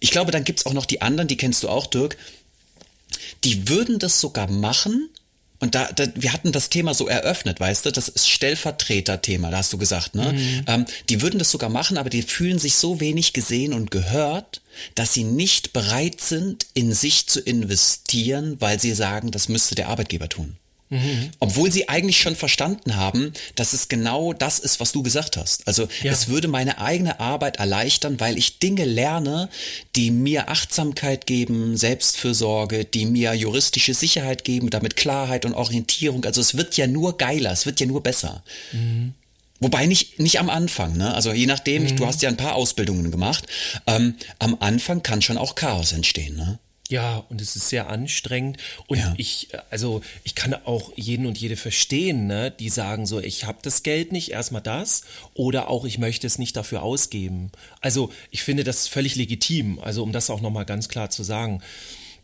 [0.00, 2.16] Ich glaube, dann gibt's auch noch die anderen, die kennst du auch, Dirk,
[3.44, 5.08] die würden das sogar machen.
[5.58, 9.56] Und da, da, wir hatten das Thema so eröffnet, weißt du, das ist Stellvertreter-Thema, da
[9.58, 10.34] hast du gesagt, ne?
[10.66, 14.60] Ähm, die würden das sogar machen, aber die fühlen sich so wenig gesehen und gehört,
[14.96, 19.88] dass sie nicht bereit sind, in sich zu investieren, weil sie sagen, das müsste der
[19.88, 20.58] Arbeitgeber tun.
[21.40, 25.66] Obwohl sie eigentlich schon verstanden haben, dass es genau das ist, was du gesagt hast.
[25.66, 26.12] Also Ja.
[26.12, 29.48] es würde meine eigene Arbeit erleichtern, weil ich Dinge lerne,
[29.96, 36.24] die mir Achtsamkeit geben, Selbstfürsorge, die mir juristische Sicherheit geben, damit Klarheit und Orientierung.
[36.24, 38.44] Also es wird ja nur geiler, es wird ja nur besser.
[39.58, 41.14] Wobei nicht, nicht am Anfang, ne?
[41.14, 43.46] Also je nachdem, ich, du hast ja ein paar Ausbildungen gemacht.
[43.86, 46.58] Ähm, am Anfang kann schon auch Chaos entstehen, ne?
[46.88, 48.58] Ja, und es ist sehr anstrengend.
[48.86, 49.14] Und Ja.
[49.16, 53.44] ich, äh, also ich kann auch jeden und jede verstehen, ne, die sagen so, ich
[53.44, 55.02] habe das Geld nicht, erstmal das,
[55.34, 57.50] oder auch ich möchte es nicht dafür ausgeben.
[57.80, 61.60] Also ich finde das völlig legitim, also um das auch nochmal ganz klar zu sagen.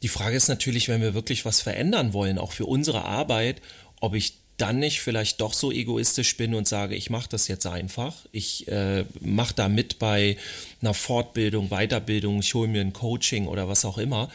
[0.02, 3.60] Die Frage ist natürlich, wenn wir wirklich was verändern wollen, auch für unsere Arbeit,
[4.00, 7.66] ob ich dann nicht vielleicht doch so egoistisch bin und sage, ich mache das jetzt
[7.66, 8.14] einfach.
[8.30, 10.36] Ich äh, mache da mit bei
[10.80, 14.30] einer Fortbildung, Weiterbildung, ich hole mir ein Coaching oder was auch immer.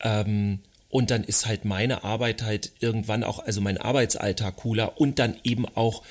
[0.00, 0.60] Ähm,
[0.92, 5.36] und dann ist halt meine Arbeit halt irgendwann auch, also mein Arbeitsalltag cooler und dann
[5.42, 6.02] eben auch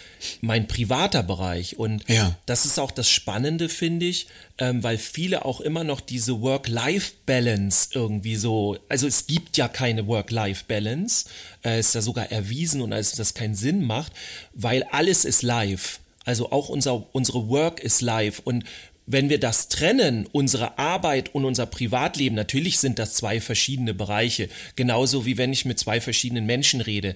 [0.42, 1.78] mein privater Bereich.
[1.78, 2.36] Und Ja.
[2.48, 4.26] das ist auch das Spannende, finde ich,
[4.58, 10.08] ähm, weil viele auch immer noch diese Work-Life-Balance irgendwie so, also es gibt ja keine
[10.08, 11.26] Work-Life-Balance,
[11.64, 14.14] äh, ist ja sogar erwiesen und als das keinen Sinn macht,
[14.54, 16.00] weil alles ist live.
[16.26, 18.64] Also auch unser, unsere Work ist live und
[19.12, 24.50] wenn wir das trennen, unsere Arbeit und unser Privatleben, natürlich sind das zwei verschiedene Bereiche,
[24.76, 27.16] genauso wie wenn ich mit zwei verschiedenen Menschen rede.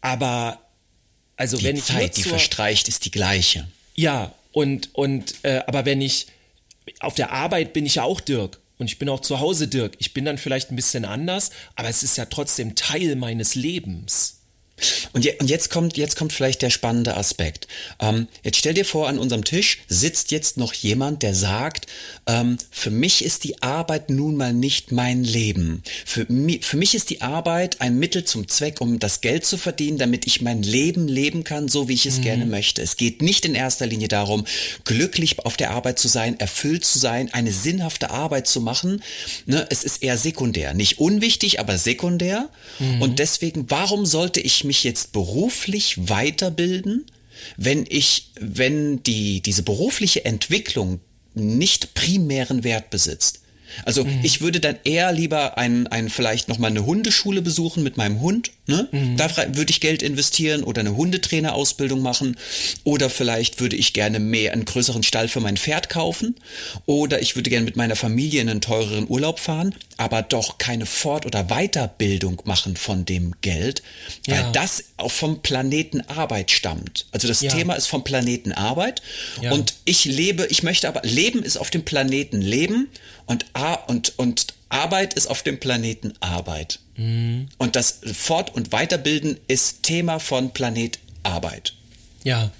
[0.00, 0.60] Aber
[1.36, 3.66] also Die wenn ich Zeit, die verstreicht, ist die gleiche.
[3.94, 6.26] ja, und, und äh, aber wenn ich
[6.98, 9.92] auf der Arbeit bin ich ja auch Dirk und ich bin auch zu Hause Dirk.
[9.98, 14.39] Ich bin dann vielleicht ein bisschen anders, aber es ist ja trotzdem Teil meines Lebens.
[15.12, 17.68] Und, je, und jetzt kommt jetzt kommt vielleicht der spannende Aspekt.
[18.00, 21.86] Ähm, jetzt stell dir vor, an unserem Tisch sitzt jetzt noch jemand, der sagt,
[22.26, 25.82] ähm, für mich ist die Arbeit nun mal nicht mein Leben.
[26.04, 29.56] Für, mi, für mich ist die Arbeit ein Mittel zum Zweck, um das Geld zu
[29.56, 32.82] verdienen, damit ich mein Leben leben kann, so wie ich es gerne möchte.
[32.82, 34.44] Es geht nicht in erster Linie darum,
[34.84, 39.02] glücklich auf der Arbeit zu sein, erfüllt zu sein, eine sinnhafte Arbeit zu machen.
[39.46, 40.74] Ne, es ist eher sekundär.
[40.74, 42.48] Nicht unwichtig, aber sekundär.
[43.00, 47.04] Und deswegen, warum sollte ich mich jetzt beruflich weiterbilden,
[47.56, 51.00] wenn ich, wenn die, diese berufliche Entwicklung
[51.34, 53.39] nicht primären Wert besitzt?
[53.84, 57.96] Also ich würde dann eher lieber ein, ein vielleicht noch mal eine Hundeschule besuchen mit
[57.96, 58.50] meinem Hund.
[58.66, 58.88] Ne?
[59.16, 62.36] Da frei- würde ich Geld investieren oder eine Hundetrainerausbildung machen.
[62.84, 66.36] Oder vielleicht würde ich gerne mehr einen größeren Stall für mein Pferd kaufen.
[66.86, 70.86] Oder ich würde gerne mit meiner Familie in einen teureren Urlaub fahren, aber doch keine
[70.86, 73.82] Fort- oder Weiterbildung machen von dem Geld,
[74.26, 74.50] weil Ja.
[74.52, 77.06] das auch vom Planeten Arbeit stammt.
[77.12, 77.50] Also das Ja.
[77.52, 79.02] Thema ist vom Planeten Arbeit
[79.42, 79.52] Ja.
[79.52, 82.88] und ich lebe, ich möchte aber, Leben ist auf dem Planeten Leben
[83.26, 86.80] und, A und, und Arbeit ist auf dem Planeten Arbeit.
[86.96, 87.48] Mhm.
[87.58, 91.74] Und das Fort- und Weiterbilden ist Thema von Planet Arbeit.
[92.24, 92.50] Ja.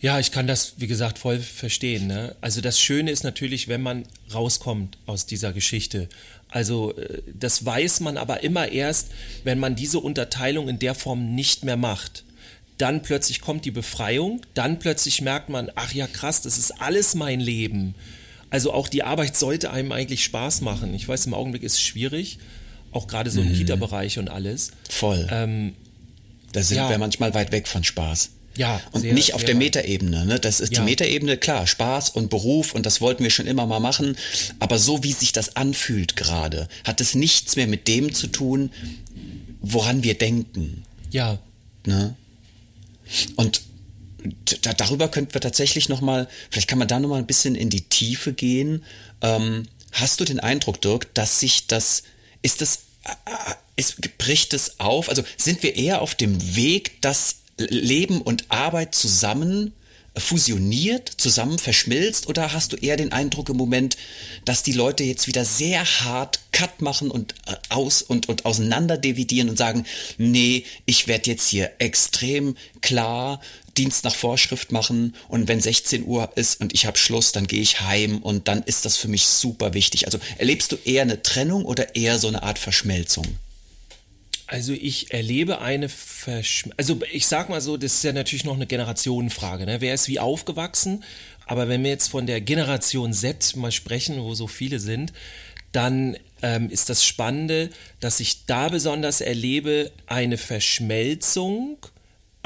[0.00, 2.06] Ja, ich kann das, wie gesagt, voll verstehen.
[2.06, 2.36] Ne?
[2.40, 6.08] Also das Schöne ist natürlich, wenn man rauskommt aus dieser Geschichte.
[6.50, 9.08] Also äh, das weiß man aber immer erst,
[9.42, 12.24] wenn man diese Unterteilung in der Form nicht mehr macht.
[12.78, 17.16] Dann plötzlich kommt die Befreiung, dann plötzlich merkt man, ach ja krass, das ist alles
[17.16, 17.96] mein Leben.
[18.50, 20.94] Also auch die Arbeit sollte einem eigentlich Spaß machen.
[20.94, 22.38] Ich weiß, im Augenblick ist es schwierig,
[22.92, 24.70] auch gerade so im Kita-Bereich und alles.
[24.88, 25.26] Voll.
[25.30, 25.74] Ähm,
[26.52, 26.88] da sind ja.
[26.88, 28.30] wir manchmal weit weg von Spaß.
[28.56, 29.54] Ja, Und sehr, nicht auf der.
[29.54, 30.24] Metaebene.
[30.26, 30.40] Ne?
[30.40, 30.80] Das ist Ja.
[30.80, 34.16] die Metaebene, klar, Spaß und Beruf und das wollten wir schon immer mal machen.
[34.58, 38.70] Aber so wie sich das anfühlt gerade, hat es nichts mehr mit dem zu tun,
[39.60, 40.84] woran wir denken.
[41.10, 41.38] ja,
[41.86, 42.14] Ne?
[43.36, 43.62] Und
[44.62, 47.54] da, darüber könnten wir tatsächlich noch mal, vielleicht kann man da noch mal ein bisschen
[47.54, 48.84] in die Tiefe gehen.
[49.22, 52.02] Ähm, hast du den Eindruck, Dirk, dass sich das,
[52.42, 55.08] ist das, äh, äh, ist, bricht es auf?
[55.08, 59.72] Also sind wir eher auf dem Weg, dass Leben und Arbeit zusammen
[60.16, 63.96] fusioniert, zusammen verschmilzt oder hast du eher den Eindruck im Moment,
[64.44, 68.96] dass die Leute jetzt wieder sehr hart Cut machen und äh, aus und, und auseinander
[68.96, 69.84] dividieren und sagen,
[70.16, 73.40] nee, ich werde jetzt hier extrem klar
[73.78, 77.62] Dienst nach Vorschrift machen und wenn 16 Uhr ist und ich habe Schluss, dann gehe
[77.62, 80.06] ich heim und dann ist das für mich super wichtig.
[80.06, 83.26] Also erlebst du eher eine Trennung oder eher so eine Art Verschmelzung?
[84.48, 88.54] Also ich erlebe eine Verschm also ich sag mal so, das ist ja natürlich noch
[88.54, 89.66] eine Generationenfrage.
[89.66, 89.80] Ne?
[89.80, 91.04] Wer ist wie aufgewachsen?
[91.46, 95.12] Aber wenn wir jetzt von der Generation Z mal sprechen, wo so viele sind,
[95.72, 101.76] dann ähm, ist das Spannende, dass ich da besonders erlebe eine Verschmelzung,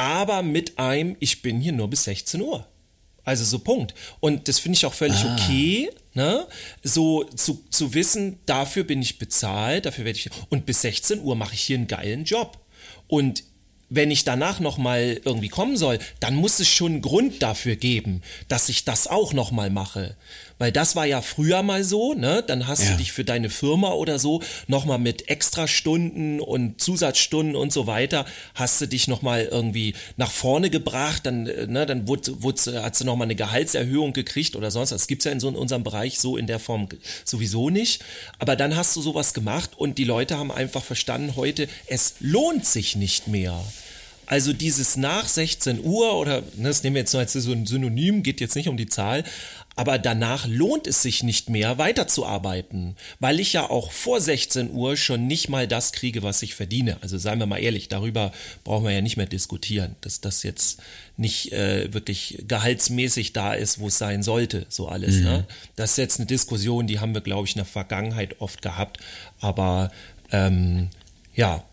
[0.02, 2.66] aber mit einem, ich bin hier nur bis 16 Uhr.
[3.22, 3.94] Also so Punkt.
[4.18, 6.48] Und das finde ich auch völlig okay, ne?
[6.82, 11.36] So zu, zu wissen, dafür bin ich bezahlt, dafür werde ich und bis 16 Uhr
[11.36, 12.58] mache ich hier einen geilen Job.
[13.06, 13.44] Und
[13.90, 17.76] wenn ich danach noch mal irgendwie kommen soll, dann muss es schon einen Grund dafür
[17.76, 20.16] geben, dass ich das auch noch mal mache.
[20.62, 22.44] Weil das war ja früher mal so, ne?
[22.46, 22.92] Dann hast Ja.
[22.92, 27.88] du dich für deine Firma oder so noch mal mit Extrastunden und Zusatzstunden und so
[27.88, 32.44] weiter, hast du dich noch mal irgendwie nach vorne gebracht, dann, äh, ne, dann wurde,
[32.44, 35.00] wurde, hast du noch mal eine Gehaltserhöhung gekriegt oder sonst was.
[35.00, 36.86] Das gibt's ja in so in unserem Bereich so in der Form
[37.24, 38.04] sowieso nicht.
[38.38, 42.66] Aber dann hast du sowas gemacht und die Leute haben einfach verstanden heute, es lohnt
[42.66, 43.60] sich nicht mehr.
[44.26, 47.66] Also dieses nach 16 Uhr oder ne, das nehmen wir jetzt so als so ein
[47.66, 49.24] Synonym, geht jetzt nicht um die Zahl,
[49.74, 54.96] aber danach lohnt es sich nicht mehr weiterzuarbeiten, weil ich ja auch vor 16 Uhr
[54.96, 56.98] schon nicht mal das kriege, was ich verdiene.
[57.00, 58.32] Also seien wir mal ehrlich, darüber
[58.64, 60.80] brauchen wir ja nicht mehr diskutieren, dass das jetzt
[61.16, 65.16] nicht äh, wirklich gehaltsmäßig da ist, wo es sein sollte, so alles.
[65.16, 65.24] Mhm.
[65.24, 65.46] Ne?
[65.76, 68.98] Das ist jetzt eine Diskussion, die haben wir, glaube ich, in der Vergangenheit oft gehabt,
[69.40, 69.90] aber
[70.30, 70.90] ähm,
[71.34, 71.64] ja,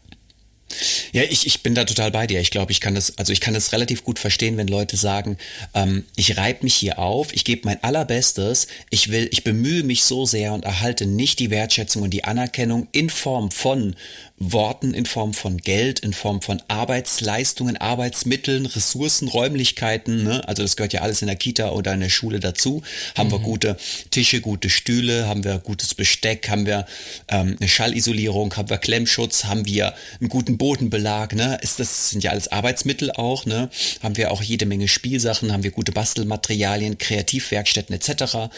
[1.11, 2.39] ja, ich, ich bin da total bei dir.
[2.39, 5.37] Ich glaube, ich kann das, also ich kann das relativ gut verstehen, wenn Leute sagen,
[5.73, 10.03] ähm, ich reibe mich hier auf, ich gebe mein allerbestes, ich will, ich bemühe mich
[10.03, 13.95] so sehr und erhalte nicht die Wertschätzung und die Anerkennung in Form von
[14.39, 20.23] Worten in Form von Geld, in Form von Arbeitsleistungen, Arbeitsmitteln, Ressourcen, Räumlichkeiten.
[20.23, 20.47] Ne?
[20.47, 22.81] Also das gehört ja alles in der Kita oder in der Schule dazu.
[23.17, 23.33] Haben mhm.
[23.33, 23.77] wir gute
[24.11, 26.85] Tische, gute Stühle, haben wir gutes Besteck, haben wir
[27.27, 31.35] ähm, eine Schallisolierung, haben wir Klemmschutz, haben wir einen guten Bodenbelag.
[31.35, 31.57] Ne?
[31.61, 33.45] Ist das sind ja alles Arbeitsmittel auch.
[33.45, 33.69] Ne?
[34.01, 38.49] Haben wir auch jede Menge Spielsachen, haben wir gute Bastelmaterialien, Kreativwerkstätten etc.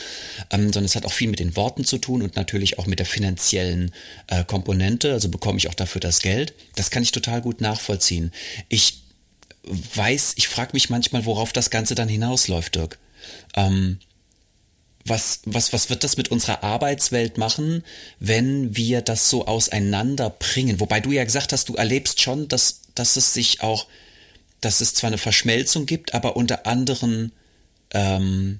[0.52, 3.00] Ähm, sondern es hat auch viel mit den Worten zu tun und natürlich auch mit
[3.00, 3.92] der finanziellen
[4.28, 5.14] äh, Komponente.
[5.14, 6.54] Also bekomme ich auch dafür das Geld.
[6.76, 8.32] Das kann ich total gut nachvollziehen.
[8.70, 9.02] Ich
[9.64, 12.98] weiß, ich frage mich manchmal, worauf das Ganze dann hinausläuft, Dirk.
[13.56, 14.00] Ähm,
[15.06, 17.84] was, was, was wird das mit unserer Arbeitswelt machen,
[18.20, 20.80] wenn wir das so auseinanderbringen?
[20.80, 23.88] Wobei du ja gesagt hast, du erlebst schon, dass, dass es sich auch,
[24.62, 27.32] dass es zwar eine Verschmelzung gibt, aber unter anderen
[27.92, 28.60] ähm,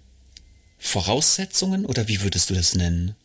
[0.80, 3.16] Voraussetzungen oder wie würdest du das nennen?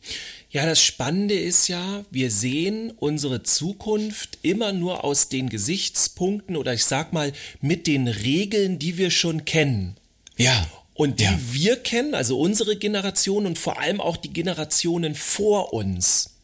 [0.51, 6.73] Ja, das Spannende ist ja, wir sehen unsere Zukunft immer nur aus den Gesichtspunkten oder
[6.73, 9.97] ich sag mal mit den Regeln, die wir schon kennen.
[10.37, 10.67] Ja.
[10.95, 11.39] Und die ja.
[11.53, 16.37] wir kennen, also unsere Generation und vor allem auch die Generationen vor uns.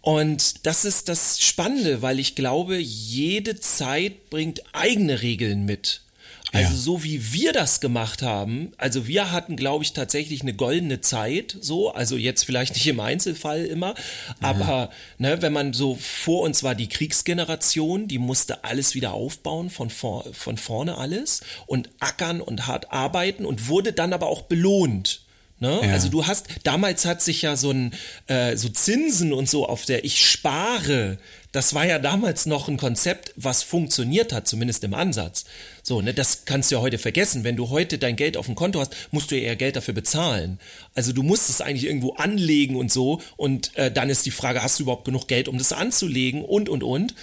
[0.00, 6.02] Und das ist das Spannende, weil ich glaube, jede Zeit bringt eigene Regeln mit.
[6.52, 6.76] Also ja.
[6.76, 11.56] so wie wir das gemacht haben, also wir hatten, glaube ich, tatsächlich eine goldene Zeit,
[11.60, 13.94] so, also jetzt vielleicht nicht im Einzelfall immer,
[14.40, 19.70] aber ne, wenn man so vor uns war die Kriegsgeneration, die musste alles wieder aufbauen,
[19.70, 24.42] von, vor, von vorne alles und ackern und hart arbeiten und wurde dann aber auch
[24.42, 25.22] belohnt.
[25.58, 25.80] Ne?
[25.82, 25.92] Ja.
[25.92, 27.94] Also du hast, damals hat sich ja so ein,
[28.26, 31.18] äh, so Zinsen und so auf der Ich spare,
[31.52, 35.46] das war ja damals noch ein Konzept, was funktioniert hat, zumindest im Ansatz.
[35.88, 37.44] So, ne, das kannst du ja heute vergessen.
[37.44, 39.94] Wenn du heute dein Geld auf dem Konto hast, musst du ja eher Geld dafür
[39.94, 40.58] bezahlen.
[40.96, 43.22] Also du musst es eigentlich irgendwo anlegen und so.
[43.36, 46.68] Und äh, dann ist die Frage, hast du überhaupt genug Geld, um das anzulegen und,
[46.68, 47.14] und, und.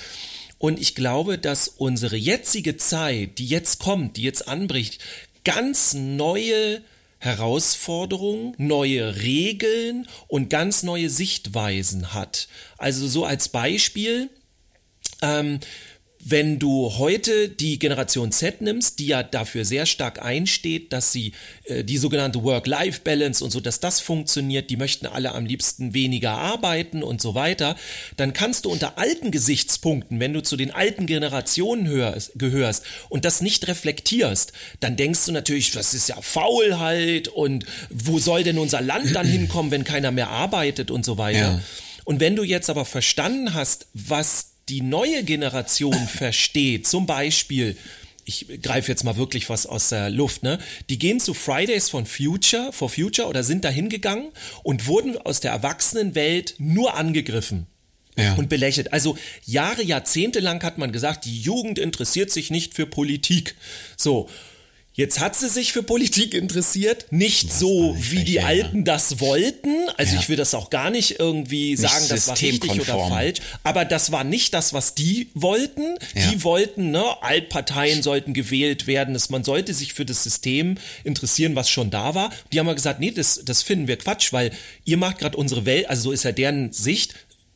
[0.59, 5.03] Und ich glaube, dass unsere jetzige Zeit, die jetzt kommt, die jetzt anbricht,
[5.43, 6.81] ganz neue
[7.19, 12.47] Herausforderungen, neue Regeln und ganz neue Sichtweisen hat.
[12.77, 14.29] Also so als Beispiel,
[15.21, 15.59] ähm,
[16.25, 21.33] wenn du heute die Generation Z nimmst, die ja dafür sehr stark einsteht, dass sie
[21.65, 26.31] äh, die sogenannte Work-Life-Balance und so, dass das funktioniert, die möchten alle am liebsten weniger
[26.31, 27.75] arbeiten und so weiter,
[28.15, 33.25] dann kannst du unter alten Gesichtspunkten, wenn du zu den alten Generationen hörst, gehörst und
[33.25, 38.59] das nicht reflektierst, dann denkst du natürlich, das ist ja Faulheit und wo soll denn
[38.59, 41.39] unser Land dann hinkommen, wenn keiner mehr arbeitet und so weiter.
[41.39, 41.61] Ja.
[42.05, 47.77] Und wenn du jetzt aber verstanden hast, was die neue Generation versteht, zum Beispiel,
[48.25, 50.59] ich greife jetzt mal wirklich was aus der Luft, ne?
[50.89, 54.31] Die gehen zu Fridays for Future, for Future oder sind da hingegangen
[54.63, 57.67] und wurden aus der Erwachsenenwelt nur angegriffen.
[58.15, 58.35] Ja.
[58.35, 58.93] Und belächelt.
[58.93, 63.55] Also Jahre, Jahrzehnte lang hat man gesagt, die Jugend interessiert sich nicht für Politik.
[63.97, 64.29] So.
[64.95, 69.89] Jetzt hat sie sich für Politik interessiert, nicht das so, wie die Alten das wollten.
[69.97, 70.21] Also ja.
[70.21, 73.39] ich will das auch gar nicht irgendwie nicht sagen, das war richtig oder falsch.
[73.63, 75.95] Aber das war nicht das, was die wollten.
[76.13, 76.29] Ja.
[76.29, 79.15] Die wollten, ne, Altparteien sollten gewählt werden.
[79.15, 82.31] Das, man sollte sich für das System interessieren, was schon da war.
[82.51, 84.51] Die haben mal gesagt, nee, das, das finden wir Quatsch, weil
[84.85, 87.15] ihr macht gerade unsere Welt, also so ist ja deren Sicht,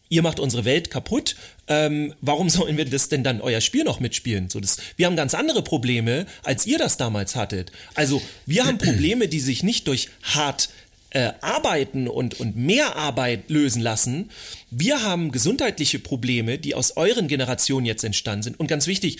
[0.09, 1.35] ihr macht unsere Welt kaputt.
[1.67, 4.49] Ähm, warum sollen wir das denn dann euer Spiel noch mitspielen?
[4.49, 7.71] So, das, wir haben ganz andere Probleme, als ihr das damals hattet.
[7.93, 10.69] Also wir haben Probleme, die sich nicht durch hart
[11.09, 14.29] äh, arbeiten und, und mehr Arbeit lösen lassen.
[14.71, 18.59] Wir haben gesundheitliche Probleme, die aus euren Generationen jetzt entstanden sind.
[18.59, 19.17] Und ganz wichtig,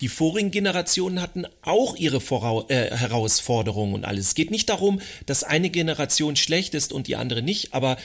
[0.00, 4.28] die vorigen Generationen hatten auch ihre Vorau äh, Herausforderungen und alles.
[4.28, 7.96] Es geht nicht darum, dass eine Generation schlecht ist und die andere nicht, aber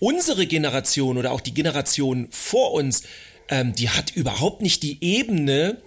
[0.00, 3.02] unsere Generation oder auch die Generation vor uns,
[3.48, 5.80] ähm, die hat überhaupt nicht die Ebene,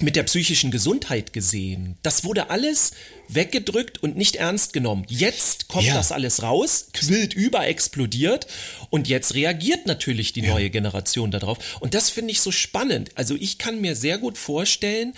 [0.00, 1.96] mit der psychischen Gesundheit gesehen.
[2.02, 2.92] Das wurde alles
[3.28, 5.04] weggedrückt und nicht ernst genommen.
[5.08, 5.94] Jetzt kommt Ja.
[5.94, 8.46] das alles raus, quillt über, explodiert
[8.90, 11.58] und jetzt reagiert natürlich die neue Generation darauf.
[11.80, 13.10] Und das finde ich so spannend.
[13.14, 15.14] Also ich kann mir sehr gut vorstellen,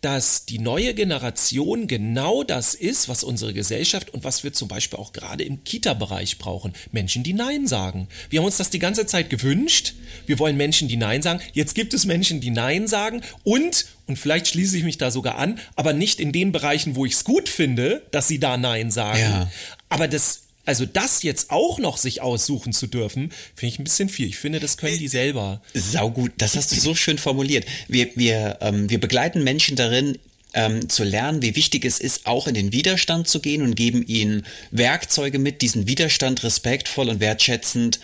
[0.00, 4.98] dass die neue Generation genau das ist, was unsere Gesellschaft und was wir zum Beispiel
[4.98, 6.72] auch gerade im Kita-Bereich brauchen.
[6.90, 8.08] Menschen, die Nein sagen.
[8.30, 9.94] Wir haben uns das die ganze Zeit gewünscht.
[10.26, 11.40] Wir wollen Menschen, die Nein sagen.
[11.52, 15.36] Jetzt gibt es Menschen, die Nein sagen und, und vielleicht schließe ich mich da sogar
[15.36, 18.90] an, aber nicht in den Bereichen, wo ich es gut finde, dass sie da Nein
[18.90, 19.20] sagen.
[19.20, 19.50] Ja.
[19.90, 24.08] Aber das, also das jetzt auch noch sich aussuchen zu dürfen, finde ich ein bisschen
[24.08, 24.28] viel.
[24.28, 25.62] Ich finde, das können die selber.
[25.74, 27.66] Saugut, das hast du so schön formuliert.
[27.88, 30.18] Wir, wir, ähm, wir begleiten Menschen darin,
[30.54, 34.04] ähm, zu lernen, wie wichtig es ist, auch in den Widerstand zu gehen und geben
[34.06, 38.00] ihnen Werkzeuge mit, diesen Widerstand respektvoll und wertschätzend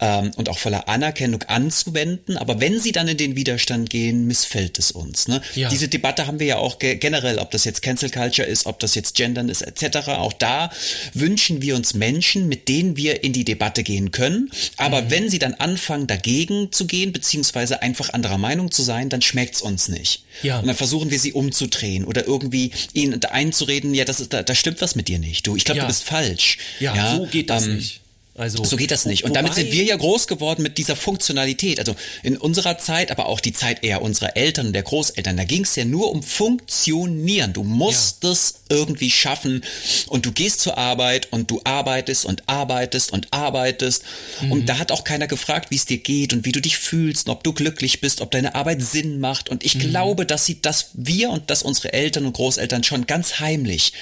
[0.00, 2.36] ähm, und auch voller Anerkennung anzuwenden.
[2.36, 5.28] Aber wenn sie dann in den Widerstand gehen, missfällt es uns.
[5.28, 5.42] Ne?
[5.54, 5.68] Ja.
[5.68, 8.78] Diese Debatte haben wir ja auch ge generell, ob das jetzt Cancel Culture ist, ob
[8.78, 10.08] das jetzt Gendern ist, etc.
[10.08, 10.70] Auch da
[11.14, 14.50] wünschen wir uns Menschen, mit denen wir in die Debatte gehen können.
[14.76, 19.22] Aber wenn sie dann anfangen, dagegen zu gehen, beziehungsweise einfach anderer Meinung zu sein, dann
[19.22, 20.24] schmeckt's uns nicht.
[20.42, 20.60] Ja.
[20.60, 24.54] Und dann versuchen wir sie umzudrehen oder irgendwie ihnen einzureden, ja, das ist, da, da
[24.54, 25.46] stimmt was mit dir nicht.
[25.46, 25.84] Du, ich glaube, Ja.
[25.84, 26.58] du bist falsch.
[26.80, 28.01] Ja, so geht das ähm, nicht.
[28.34, 29.24] Also, so geht das nicht.
[29.24, 31.78] Und damit sind wir ja groß geworden mit dieser Funktionalität.
[31.78, 35.44] Also in unserer Zeit, aber auch die Zeit eher unserer Eltern und der Großeltern, da
[35.44, 37.52] ging es ja nur um Funktionieren.
[37.52, 39.62] Du musst es irgendwie schaffen
[40.06, 44.04] und du gehst zur Arbeit und du arbeitest und arbeitest und arbeitest.
[44.40, 44.52] Mhm.
[44.52, 47.26] Und da hat auch keiner gefragt, wie es dir geht und wie du dich fühlst
[47.28, 49.50] und ob du glücklich bist, ob deine Arbeit Sinn macht.
[49.50, 49.66] Und Mhm.
[49.66, 53.92] ich glaube, dass sie, dass wir und dass unsere Eltern und Großeltern schon ganz heimlich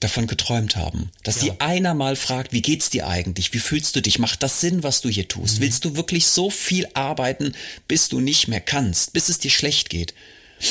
[0.00, 3.52] davon geträumt haben, dass sie einer mal fragt, wie geht's dir eigentlich?
[3.52, 4.18] Wie fühlst du dich?
[4.18, 5.56] Macht das Sinn, was du hier tust?
[5.56, 5.62] Mhm.
[5.62, 7.52] Willst du wirklich so viel arbeiten,
[7.88, 10.14] bis du nicht mehr kannst, bis es dir schlecht geht?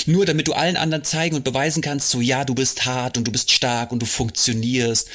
[0.06, 3.26] Nur damit du allen anderen zeigen und beweisen kannst, so ja, du bist hart und
[3.26, 5.10] du bist stark und du funktionierst.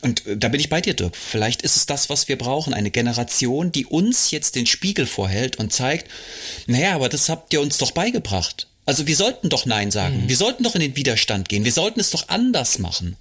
[0.00, 1.16] Und äh, da bin ich bei dir, Dirk.
[1.16, 2.74] Vielleicht ist es das, was wir brauchen.
[2.74, 6.10] Eine Generation, die uns jetzt den Spiegel vorhält und zeigt,
[6.66, 8.66] naja, aber das habt ihr uns doch beigebracht.
[8.86, 10.24] Also wir sollten doch Nein sagen.
[10.26, 11.64] Wir sollten doch in den Widerstand gehen.
[11.64, 13.16] Wir sollten es doch anders machen.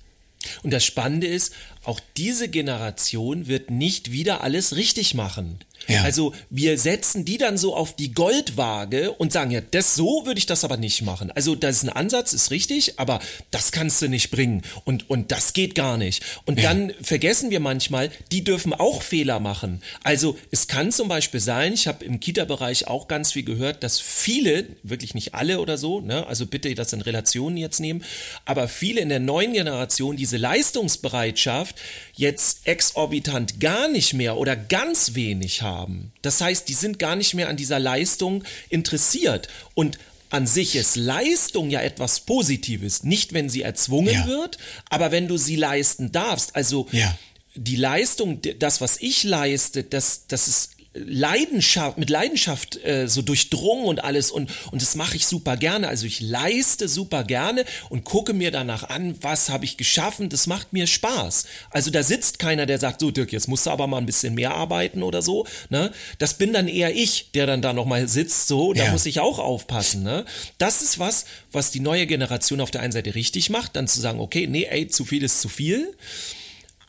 [0.63, 1.53] Und das Spannende ist,
[1.83, 5.59] auch diese Generation wird nicht wieder alles richtig machen.
[5.87, 6.03] Ja.
[6.03, 10.37] Also wir setzen die dann so auf die Goldwaage und sagen, ja, das so würde
[10.37, 11.31] ich das aber nicht machen.
[11.31, 13.19] Also das ist ein Ansatz, ist richtig, aber
[13.51, 16.23] das kannst du nicht bringen und, und das geht gar nicht.
[16.45, 19.81] Und dann vergessen wir manchmal, die dürfen auch Fehler machen.
[20.03, 23.99] Also es kann zum Beispiel sein, ich habe im Kita-Bereich auch ganz viel gehört, dass
[23.99, 28.03] viele, wirklich nicht alle oder so, ne, also bitte das in Relationen jetzt nehmen,
[28.45, 31.75] aber viele in der neuen Generation diese Leistungsbereitschaft
[32.15, 36.11] jetzt exorbitant gar nicht mehr oder ganz wenig haben.
[36.21, 39.47] Das heißt, die sind gar nicht mehr an dieser Leistung interessiert.
[39.73, 39.97] Und
[40.29, 43.03] an sich ist Leistung ja etwas Positives.
[43.03, 44.27] Nicht, wenn sie erzwungen Ja.
[44.27, 44.57] wird,
[44.89, 46.55] aber wenn du sie leisten darfst.
[46.55, 47.17] Also Ja.
[47.55, 53.85] die Leistung, das, was ich leiste, das, das ist Leidenschaft, mit Leidenschaft äh, so durchdrungen
[53.85, 55.87] und alles und, und das mache ich super gerne.
[55.87, 60.29] Also ich leiste super gerne und gucke mir danach an, was habe ich geschaffen.
[60.29, 61.45] Das macht mir Spaß.
[61.71, 64.35] Also da sitzt keiner, der sagt, so Dirk, jetzt musst du aber mal ein bisschen
[64.35, 65.47] mehr arbeiten oder so.
[65.69, 65.91] Ne?
[66.19, 68.91] Das bin dann eher ich, der dann da nochmal sitzt, so, da Ja.
[68.91, 70.03] muss ich auch aufpassen.
[70.03, 70.25] Ne?
[70.59, 73.99] Das ist was, was die neue Generation auf der einen Seite richtig macht, dann zu
[73.99, 75.95] sagen, okay, nee, ey, zu viel ist zu viel.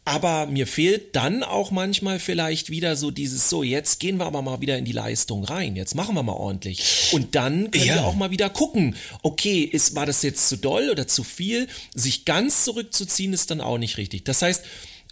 [0.06, 4.42] Aber mir fehlt dann auch manchmal vielleicht wieder so dieses, so, jetzt gehen wir aber
[4.42, 5.76] mal wieder in die Leistung rein.
[5.76, 7.08] Jetzt machen wir mal ordentlich.
[7.12, 7.94] Und dann können Ja.
[7.94, 11.68] wir auch mal wieder gucken, okay, ist, war das jetzt zu doll oder zu viel?
[11.94, 14.24] Sich ganz zurückzuziehen ist dann auch nicht richtig.
[14.24, 14.62] Das heißt,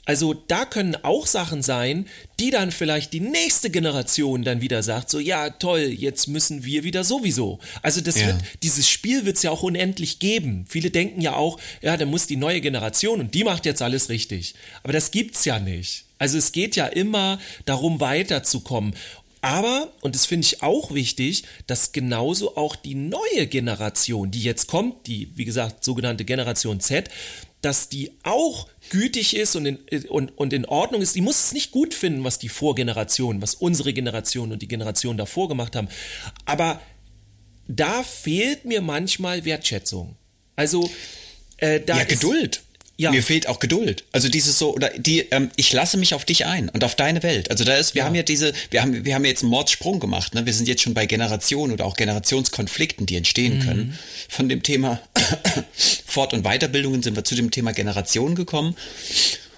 [0.04, 2.06] also da können auch Sachen sein,
[2.40, 6.82] die dann vielleicht die nächste Generation dann wieder sagt, so ja toll, jetzt müssen wir
[6.82, 7.60] wieder sowieso.
[7.82, 8.26] Also das Ja.
[8.28, 10.64] wird, dieses Spiel wird es ja auch unendlich geben.
[10.68, 14.08] Viele denken ja auch, ja, da muss die neue Generation und die macht jetzt alles
[14.08, 14.54] richtig.
[14.82, 16.04] Aber das gibt's ja nicht.
[16.18, 18.94] Also es geht ja immer darum, weiterzukommen.
[19.40, 24.68] Aber, und das finde ich auch wichtig, dass genauso auch die neue Generation, die jetzt
[24.68, 27.08] kommt, die, wie gesagt, sogenannte Generation Z,
[27.62, 31.14] dass die auch gütig ist und in, und, und in Ordnung ist.
[31.14, 35.16] Die muss es nicht gut finden, was die Vorgeneration, was unsere Generation und die Generation
[35.16, 35.88] davor gemacht haben.
[36.44, 36.80] Aber
[37.68, 40.16] da fehlt mir manchmal Wertschätzung.
[40.56, 40.90] Also,
[41.58, 42.62] äh, da ja, Geduld.
[43.02, 43.10] Ja.
[43.10, 44.04] Mir fehlt auch Geduld.
[44.12, 47.22] Also dieses so oder die, ähm, ich lasse mich auf dich ein und auf deine
[47.22, 47.50] Welt.
[47.50, 48.06] Also da ist, wir Ja.
[48.06, 50.34] haben ja diese, wir haben, wir haben jetzt einen Mordsprung gemacht.
[50.34, 50.46] Ne?
[50.46, 53.62] Wir sind jetzt schon bei Generationen oder auch Generationskonflikten, die entstehen Mhm.
[53.62, 53.98] können.
[54.28, 55.00] Von dem Thema
[56.06, 58.76] Fort- und Weiterbildungen sind wir zu dem Thema Generation gekommen.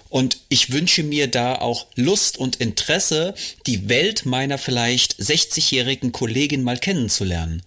[0.09, 3.33] Und ich wünsche mir da auch Lust und Interesse,
[3.65, 7.63] die Welt meiner vielleicht 60-jährigen Kollegin mal kennenzulernen.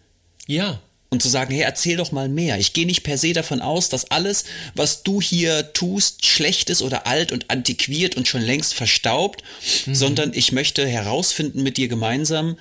[0.46, 0.80] Ja,
[1.10, 2.58] und zu sagen, hey, erzähl doch mal mehr.
[2.58, 4.44] Ich gehe nicht per se davon aus, dass alles,
[4.74, 9.42] was du hier tust, schlecht ist oder alt und antiquiert und schon längst verstaubt,
[9.86, 9.94] mhm.
[9.94, 12.58] sondern ich möchte herausfinden mit dir gemeinsam,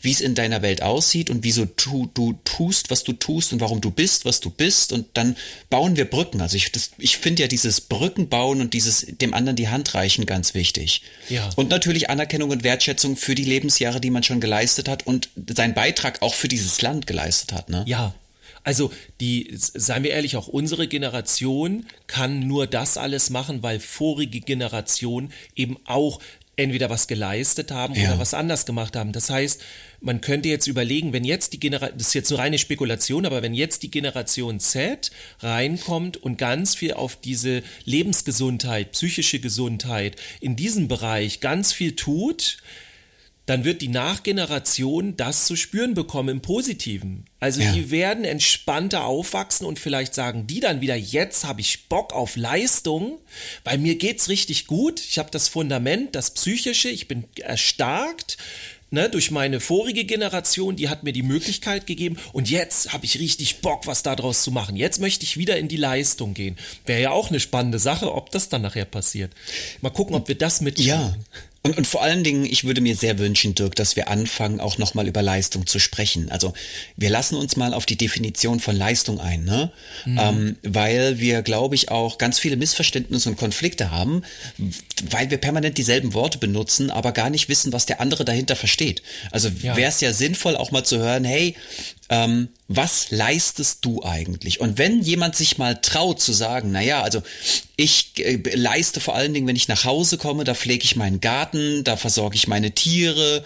[0.00, 3.60] wie es in deiner Welt aussieht und wieso du, du tust, was du tust und
[3.60, 4.92] warum du bist, was du bist.
[4.92, 5.36] Und dann
[5.68, 6.40] bauen wir Brücken.
[6.40, 10.26] Also ich, das, ich finde ja dieses Brückenbauen und dieses dem anderen die Hand reichen
[10.26, 11.02] ganz wichtig.
[11.28, 11.50] Ja.
[11.56, 15.74] Und natürlich Anerkennung und Wertschätzung für die Lebensjahre, die man schon geleistet hat und seinen
[15.74, 17.68] Beitrag auch für dieses Land geleistet hat.
[17.68, 17.84] Ne?
[17.86, 18.14] Ja,
[18.62, 24.40] also die, seien wir ehrlich, auch unsere Generation kann nur das alles machen, weil vorige
[24.40, 26.20] Generationen eben auch
[26.60, 28.08] entweder was geleistet haben ja.
[28.08, 29.12] oder was anders gemacht haben.
[29.12, 29.60] Das heißt,
[30.00, 33.42] man könnte jetzt überlegen, wenn jetzt die Generation, das ist jetzt eine reine Spekulation, aber
[33.42, 40.56] wenn jetzt die Generation Z reinkommt und ganz viel auf diese Lebensgesundheit, psychische Gesundheit in
[40.56, 42.58] diesem Bereich ganz viel tut,
[43.50, 47.24] dann wird die Nachgeneration das zu spüren bekommen im Positiven.
[47.40, 47.72] Also ja.
[47.72, 52.36] die werden entspannter aufwachsen und vielleicht sagen die dann wieder, jetzt habe ich Bock auf
[52.36, 53.18] Leistung,
[53.64, 55.00] weil mir geht's richtig gut.
[55.00, 58.38] Ich habe das Fundament, das Psychische, ich bin erstarkt.
[58.92, 63.20] Ne, durch meine vorige Generation, die hat mir die Möglichkeit gegeben und jetzt habe ich
[63.20, 64.74] richtig Bock, was daraus zu machen.
[64.74, 66.56] Jetzt möchte ich wieder in die Leistung gehen.
[66.86, 69.32] Wäre ja auch eine spannende Sache, ob das dann nachher passiert.
[69.80, 70.80] Mal gucken, ob wir das mit.
[70.80, 71.14] Ja,
[71.62, 74.78] und, und vor allen Dingen, ich würde mir sehr wünschen, Dirk, dass wir anfangen, auch
[74.78, 76.30] nochmal über Leistung zu sprechen.
[76.30, 76.54] Also
[76.96, 79.70] wir lassen uns mal auf die Definition von Leistung ein, ne?
[80.06, 80.18] Mhm.
[80.18, 84.22] Ähm, weil wir, glaube ich, auch ganz viele Missverständnisse und Konflikte haben,
[85.10, 89.02] weil wir permanent dieselben Worte benutzen, aber gar nicht wissen, was der andere dahinter versteht.
[89.30, 89.76] Also ja.
[89.76, 91.56] wäre es ja sinnvoll, auch mal zu hören, hey,
[92.10, 94.60] ähm, was leistest du eigentlich?
[94.60, 97.22] Und wenn jemand sich mal traut zu sagen, na ja, also
[97.76, 101.20] ich äh, leiste vor allen Dingen, wenn ich nach Hause komme, da pflege ich meinen
[101.20, 103.42] Garten, da versorge ich meine Tiere,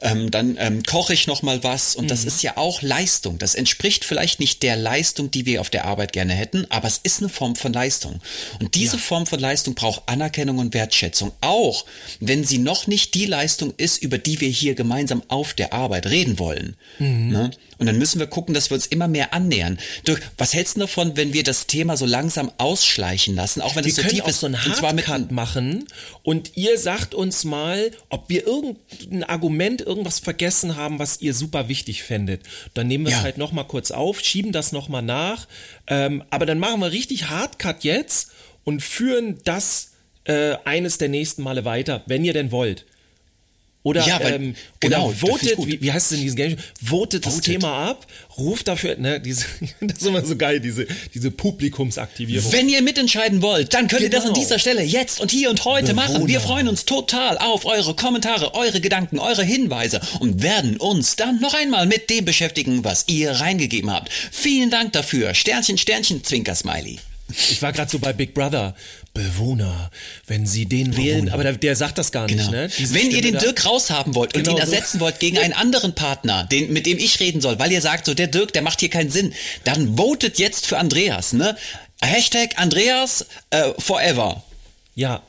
[0.00, 2.08] ähm, dann ähm, koche ich noch mal was und mhm.
[2.08, 3.38] das ist ja auch Leistung.
[3.38, 6.98] Das entspricht vielleicht nicht der Leistung, die wir auf der Arbeit gerne hätten, aber es
[7.02, 8.20] ist eine Form von Leistung.
[8.60, 9.02] Und diese ja.
[9.02, 11.84] Form von Leistung braucht Anerkennung und Wertschätzung, auch
[12.20, 16.06] wenn sie noch nicht die Leistung ist, über die wir hier gemeinsam auf der Arbeit
[16.06, 16.76] reden wollen.
[16.98, 17.28] Mhm.
[17.28, 17.50] Ne?
[17.78, 19.78] Und dann müssen wir gucken, dass wir uns immer mehr annähern.
[20.06, 23.84] Dirk, was hältst du davon, wenn wir das Thema so langsam ausschleichen lassen, auch wenn
[23.86, 24.40] es so tief auch ist?
[24.40, 25.86] so einen Hardcut machen
[26.22, 31.68] und ihr sagt uns mal, ob wir irgendein Argument, irgendwas vergessen haben, was ihr super
[31.68, 32.42] wichtig fändet.
[32.74, 33.18] Dann nehmen wir ja.
[33.20, 35.48] es halt nochmal kurz auf, schieben das nochmal nach,
[35.86, 38.32] ähm, aber dann machen wir richtig Hardcut jetzt
[38.64, 39.92] und führen das
[40.24, 42.84] äh, eines der nächsten Male weiter, wenn ihr denn wollt.
[43.84, 46.56] Oder, ja, weil, ähm, genau, oder votet, wie, wie heißt es in diesem Game?
[46.80, 48.06] Votet, votet das Thema ab,
[48.38, 49.44] ruft dafür, ne, diese,
[49.82, 52.50] das ist immer so geil, diese, diese Publikumsaktivierung.
[52.50, 54.04] Wenn ihr mitentscheiden wollt, dann könnt genau.
[54.04, 54.40] ihr das an genau.
[54.40, 56.08] dieser Stelle jetzt und hier und heute Bewohner.
[56.08, 56.28] machen.
[56.28, 61.40] Wir freuen uns total auf eure Kommentare, eure Gedanken, eure Hinweise und werden uns dann
[61.40, 64.10] noch einmal mit dem beschäftigen, was ihr reingegeben habt.
[64.30, 65.34] Vielen Dank dafür.
[65.34, 67.00] Sternchen, Sternchen, Zwinker, Smiley.
[67.28, 68.74] Ich war gerade so bei Big Brother.
[69.14, 69.90] Bewohner,
[70.26, 72.38] wenn Sie den wählen, aber der, der, sagt das gar nicht.
[72.38, 72.50] Genau.
[72.50, 72.68] Ne?
[72.76, 73.40] Diese wenn Stimme ihr den da.
[73.40, 75.04] Dirk raushaben wollt genau und ihn ersetzen so.
[75.04, 78.14] wollt gegen einen anderen Partner, den, mit dem ich reden soll, weil ihr sagt, so
[78.14, 81.32] der Dirk, der macht hier keinen Sinn, dann votet jetzt für Andreas.
[81.32, 81.56] Ne?
[82.02, 84.42] Hashtag Andreas äh, forever.
[84.96, 85.22] Ja,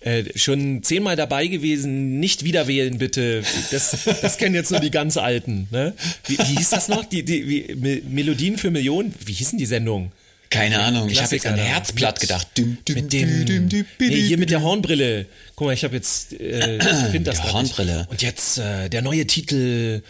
[0.00, 3.44] äh, schon zehnmal dabei gewesen, nicht wieder wählen bitte.
[3.70, 5.68] Das, das kennen jetzt nur die ganz Alten.
[5.70, 5.94] Ne?
[6.26, 7.04] Wie, wie hieß das noch?
[7.04, 9.14] Die, die, wie, Melodien für Millionen?
[9.24, 10.12] Wie hießen die Sendung?
[10.52, 12.46] Keine Ahnung, ich habe jetzt an Herzblatt gedacht.
[12.58, 15.24] Düm, düm, mit dem, düm, nee, hier mit der Hornbrille.
[15.56, 16.78] Guck mal, ich habe jetzt, äh,
[17.10, 18.06] find das die Hornbrille.
[18.10, 20.02] Und jetzt äh, der neue Titel,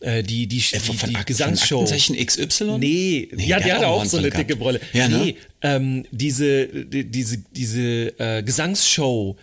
[0.00, 1.86] äh, die, die, äh, von, die, die Gesangsshow.
[1.86, 2.78] Von XY?
[2.78, 4.80] Nee, nee ja, der, der hat auch so eine dicke Brille.
[4.92, 5.18] Ja, ne?
[5.18, 9.36] Nee, ähm, diese, die, diese, diese äh, Gesangsshow,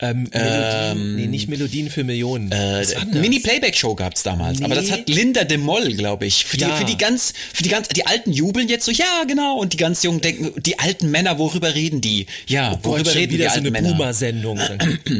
[0.00, 2.50] ähm, ähm, nee, nicht Melodien für Millionen.
[2.50, 4.64] Äh, Mini-Playback-Show gab's damals, nee.
[4.64, 6.44] aber das hat Linda de Moll, glaube ich.
[6.44, 6.74] Für die, ja.
[6.74, 9.76] für die ganz, für die ganz, die Alten jubeln jetzt so, ja, genau, und die
[9.76, 12.26] ganz Jungen denken, die alten Männer, worüber reden die?
[12.46, 14.58] Ja, oh worüber Gott, reden wieder die so alten eine Boomer-Sendung.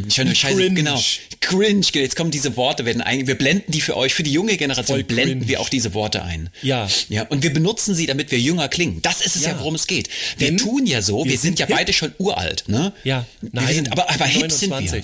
[0.08, 0.74] Schöne Scheiße, Cringe.
[0.74, 1.00] genau.
[1.40, 4.56] Cringe, jetzt kommen diese Worte, werden ein, wir blenden die für euch, für die junge
[4.56, 5.48] Generation Voll blenden cringe.
[5.48, 6.50] wir auch diese Worte ein.
[6.62, 6.86] Ja.
[7.08, 9.00] Ja, und wir benutzen sie, damit wir jünger klingen.
[9.02, 10.08] Das ist es ja, ja worum es geht.
[10.36, 12.92] Wir Denn tun ja so, wir, wir sind, sind, ja beide schon uralt, ne?
[13.04, 13.68] Ja, nein.
[13.68, 15.02] Wir sind, aber, aber hip sind wir.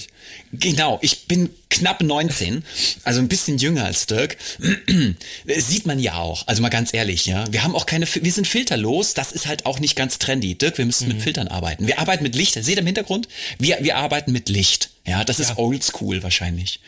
[0.52, 2.64] Genau, ich bin knapp 19,
[3.04, 4.36] also ein bisschen jünger als Dirk.
[5.46, 7.44] Sieht man ja auch, also mal ganz ehrlich, ja.
[7.52, 10.54] Wir haben auch keine, wir sind filterlos, das ist halt auch nicht ganz trendy.
[10.54, 11.14] Dirk, wir müssen mhm.
[11.14, 11.86] mit Filtern arbeiten.
[11.86, 13.28] Wir arbeiten mit Licht, seht ihr im Hintergrund?
[13.58, 15.58] Wir, wir arbeiten mit Licht, ja, das ist ja.
[15.58, 16.80] oldschool wahrscheinlich.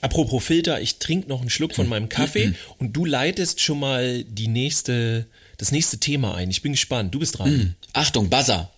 [0.00, 2.54] Apropos Filter, ich trinke noch einen Schluck von meinem Kaffee mhm.
[2.78, 6.50] und du leitest schon mal die nächste, das nächste Thema ein.
[6.50, 7.50] Ich bin gespannt, du bist dran.
[7.50, 7.74] Mhm.
[7.92, 8.70] Achtung, Buzzer.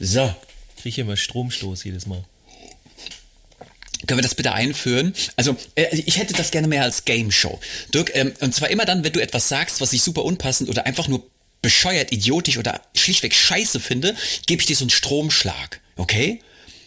[0.00, 0.34] So.
[0.84, 2.22] Kriege immer Stromstoß jedes Mal.
[4.06, 5.14] Können wir das bitte einführen?
[5.34, 7.58] Also, äh, ich hätte das gerne mehr als Game Show.
[7.94, 10.84] Dirk, ähm, und zwar immer dann, wenn du etwas sagst, was ich super unpassend oder
[10.84, 11.26] einfach nur
[11.62, 14.14] bescheuert, idiotisch oder schlichtweg scheiße finde,
[14.46, 15.80] gebe ich dir so einen Stromschlag.
[15.96, 16.42] Okay?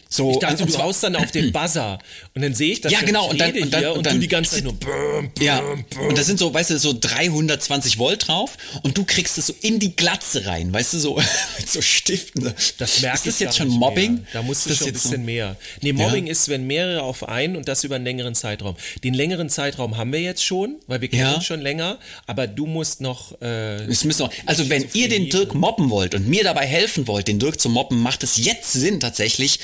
[0.09, 1.99] So, Ich dachte, und, und du haust dann auf den Buzzer
[2.33, 4.19] und dann sehe ich das Ja, genau, und dann- und dann- und und, dann- du
[4.21, 5.85] die ganze Zeit nur bäm, bäm, Ja, bäm.
[6.07, 9.55] und da sind so, weißt du, so 320 Volt drauf und du kriegst es so
[9.61, 11.15] in die Glatze rein, weißt du, so
[11.59, 12.53] mit so Stiften.
[12.77, 14.13] Das merke Ist das jetzt schon Mobbing?
[14.15, 14.23] Mehr.
[14.33, 15.57] Da musst du schon ein jetzt so- bisschen mehr.
[15.81, 18.75] Nee, Mobbing ist, wenn mehrere auf einen und das über einen längeren Zeitraum.
[19.03, 21.33] Den längeren Zeitraum haben wir jetzt schon, weil wir kennen Ja.
[21.35, 21.97] uns schon länger,
[22.27, 26.15] aber du musst noch äh, Es müssen noch, also wenn ihr den Dirk mobben wollt
[26.15, 29.59] und mir dabei helfen wollt, den Dirk zu mobben, macht es jetzt Sinn tatsächlich.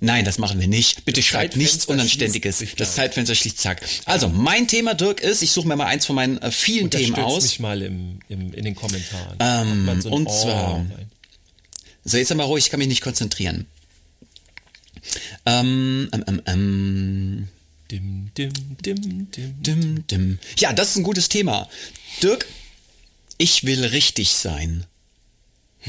[0.00, 1.04] Nein, das machen wir nicht.
[1.04, 2.64] Bitte Das schreibt nichts Unanständiges.
[2.76, 2.94] Das.
[2.94, 3.82] Zeitfenster schließt zack.
[4.04, 7.14] Also, mein Thema, Dirk, ist, ich suche mir mal eins von meinen äh, vielen Themen
[7.16, 7.42] aus.
[7.44, 9.36] mich mal im, im, in den Kommentaren.
[9.38, 10.92] Ähm, so und Oh zwar- rein.
[12.04, 13.66] So, jetzt mal ruhig, ich kann mich nicht konzentrieren.
[15.46, 17.48] Ähm, ähm, ähm, ähm.
[17.90, 18.52] Dim, dim,
[18.84, 19.62] dim, dim.
[19.62, 20.38] Dim, dim.
[20.58, 21.68] Ja, das ist ein gutes Thema.
[22.22, 22.46] Dirk,
[23.38, 24.86] ich will richtig sein.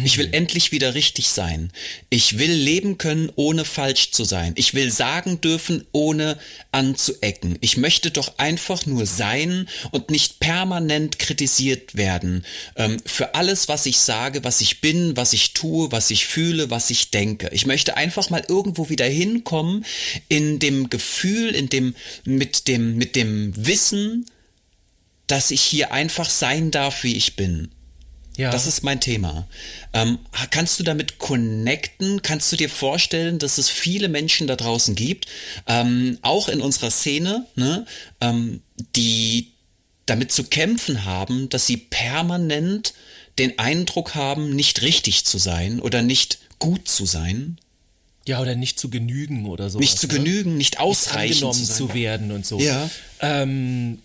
[0.02, 1.72] Ich will endlich wieder richtig sein.
[2.10, 4.54] Ich will leben können, ohne falsch zu sein.
[4.56, 6.40] Ich will sagen dürfen, ohne
[6.72, 7.60] anzuecken.
[7.62, 12.44] Ich möchte doch einfach nur sein und nicht permanent kritisiert werden
[12.76, 16.72] ähm, für alles, was ich sage, was ich bin, was ich tue, was ich fühle,
[16.72, 17.50] was ich denke.
[17.52, 19.86] Ich möchte einfach mal irgendwo wieder hinkommen
[20.28, 24.26] in dem Gefühl, in dem mit dem mit dem Wissen,
[25.28, 27.70] dass ich hier einfach sein darf, wie ich bin.
[28.38, 28.52] Ja.
[28.52, 29.48] Das ist mein Thema.
[29.94, 30.20] Ähm,
[30.50, 32.22] kannst du damit connecten?
[32.22, 35.28] Kannst du dir vorstellen, dass es viele Menschen da draußen gibt,
[35.68, 37.86] ähm, auch in unserer Szene, ne,
[38.22, 38.62] ähm,
[38.96, 39.52] die
[40.06, 42.94] damit zu kämpfen haben, dass sie permanent
[43.38, 47.58] den Eindruck haben, nicht richtig zu sein oder nicht gut zu sein,
[48.26, 49.80] ja, oder nicht zu genügen oder so.
[49.80, 52.58] nicht zu genügen, nicht ausreichend angenommen zu zu werden und so.
[52.60, 52.90] Ja.
[53.20, 54.00] Ähm,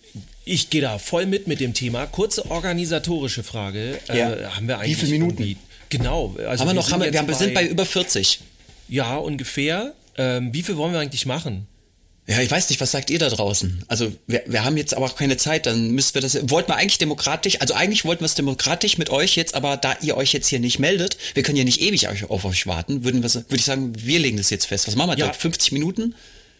[0.49, 2.07] ich gehe da voll mit mit dem Thema.
[2.07, 3.99] Kurze organisatorische Frage.
[4.07, 4.33] Ja.
[4.33, 5.57] Äh, haben wir Wie eigentlich viele Minuten?
[5.89, 6.35] Genau.
[6.47, 8.39] Also haben wir noch, sind haben wir, wir, wir sind bei über 40.
[8.87, 9.93] Ja, ungefähr.
[10.17, 11.67] Ähm, wie viel wollen wir eigentlich machen?
[12.27, 13.83] Ja, ich weiß nicht, was sagt ihr da draußen?
[13.87, 16.49] Also wir, wir haben jetzt aber auch keine Zeit, dann müssen wir das.
[16.49, 19.95] Wollten wir eigentlich demokratisch, also eigentlich wollten wir es demokratisch mit euch jetzt, aber da
[20.01, 23.23] ihr euch jetzt hier nicht meldet, wir können ja nicht ewig auf euch warten, würden
[23.23, 24.87] wir, würde ich sagen, wir legen das jetzt fest.
[24.87, 25.17] Was machen wir?
[25.17, 25.25] Ja.
[25.25, 25.37] Dirk?
[25.37, 26.13] 50 Minuten?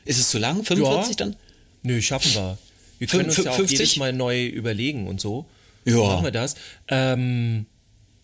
[0.05, 0.63] Ist es zu lang?
[0.63, 1.35] 45 dann?
[1.83, 2.57] Nö, schaffen wir.
[2.99, 3.79] Wir können uns ja auch 50?
[3.79, 5.45] jedes Mal neu überlegen und so.
[5.85, 5.97] Ja.
[5.97, 6.55] Machen wir das.
[6.87, 7.65] Ähm,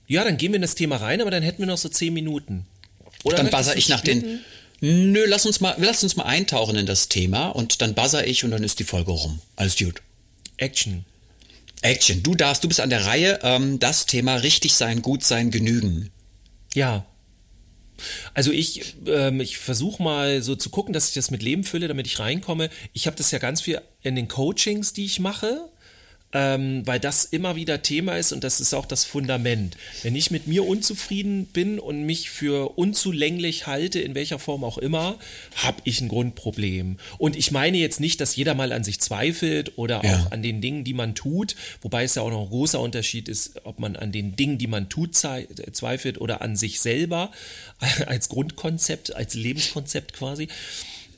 [0.07, 2.13] ja, dann gehen wir in das Thema rein, aber dann hätten wir noch so zehn
[2.13, 2.65] Minuten.
[3.23, 4.41] Oder Dann buzzer ich nach den.
[4.82, 8.43] Nö, lass uns mal, lass uns mal eintauchen in das Thema und dann buzzer ich
[8.43, 9.39] und dann ist die Folge rum.
[9.55, 10.01] Alles gut.
[10.57, 11.05] Action.
[11.82, 15.49] Action, du darfst, du bist an der Reihe, ähm, das Thema richtig sein, gut sein,
[15.49, 16.11] genügen.
[16.73, 17.05] Ja.
[18.34, 21.88] Also ich, ähm, ich versuche mal so zu gucken, dass ich das mit Leben fülle,
[21.88, 22.70] damit ich reinkomme.
[22.93, 25.70] Ich habe das ja ganz viel in den Coachings, die ich mache,
[26.38, 29.77] ähm, weil das immer wieder Thema ist und das ist auch das Fundament.
[30.03, 34.77] Wenn ich mit mir unzufrieden bin und mich für unzulänglich halte, in welcher Form auch
[34.77, 35.17] immer,
[35.55, 36.97] habe ich ein Grundproblem.
[37.17, 40.19] Und ich meine jetzt nicht, dass jeder mal an sich zweifelt oder Ja.
[40.25, 43.29] auch an den Dingen, die man tut, wobei es ja auch noch ein großer Unterschied
[43.29, 47.31] ist, ob man an den Dingen, die man tut, zei- zweifelt oder an sich selber
[48.07, 50.49] als Grundkonzept, als Lebenskonzept quasi.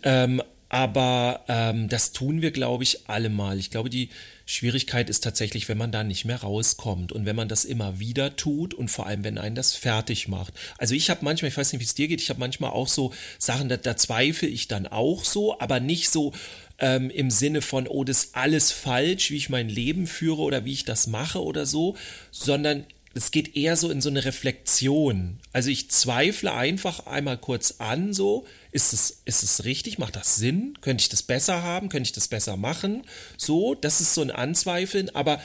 [0.03, 3.57] Ähm, aber ähm, das tun wir, glaube ich, alle mal.
[3.57, 4.09] Ich glaube, die
[4.49, 8.37] Schwierigkeit ist tatsächlich, wenn man da nicht mehr rauskommt und wenn man das immer wieder
[8.37, 10.53] tut und vor allem, wenn einen das fertig macht.
[10.77, 12.87] Also ich habe manchmal, ich weiß nicht, wie es dir geht, ich habe manchmal auch
[12.87, 16.31] so Sachen, da, da zweifle ich dann auch so, aber nicht so
[16.79, 20.63] ähm, im Sinne von, oh, das ist alles falsch, wie ich mein Leben führe oder
[20.63, 21.97] wie ich das mache oder so,
[22.31, 22.85] sondern
[23.17, 25.39] es geht eher so in so eine Reflexion.
[25.51, 29.97] Also ich zweifle einfach einmal kurz an, so, ist es, ist es richtig?
[29.97, 30.77] Macht das Sinn?
[30.81, 31.89] Könnte ich das besser haben?
[31.89, 33.03] Könnte ich das besser machen?
[33.35, 35.41] So, das ist so ein Anzweifeln, aber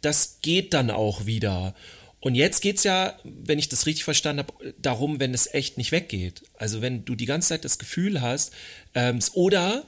[0.00, 1.74] das geht dann auch wieder.
[2.20, 5.90] Und jetzt geht's ja, wenn ich das richtig verstanden habe, darum, wenn es echt nicht
[5.90, 6.42] weggeht.
[6.58, 8.52] Also wenn du die ganze Zeit das Gefühl hast,
[8.94, 9.84] ähm, oder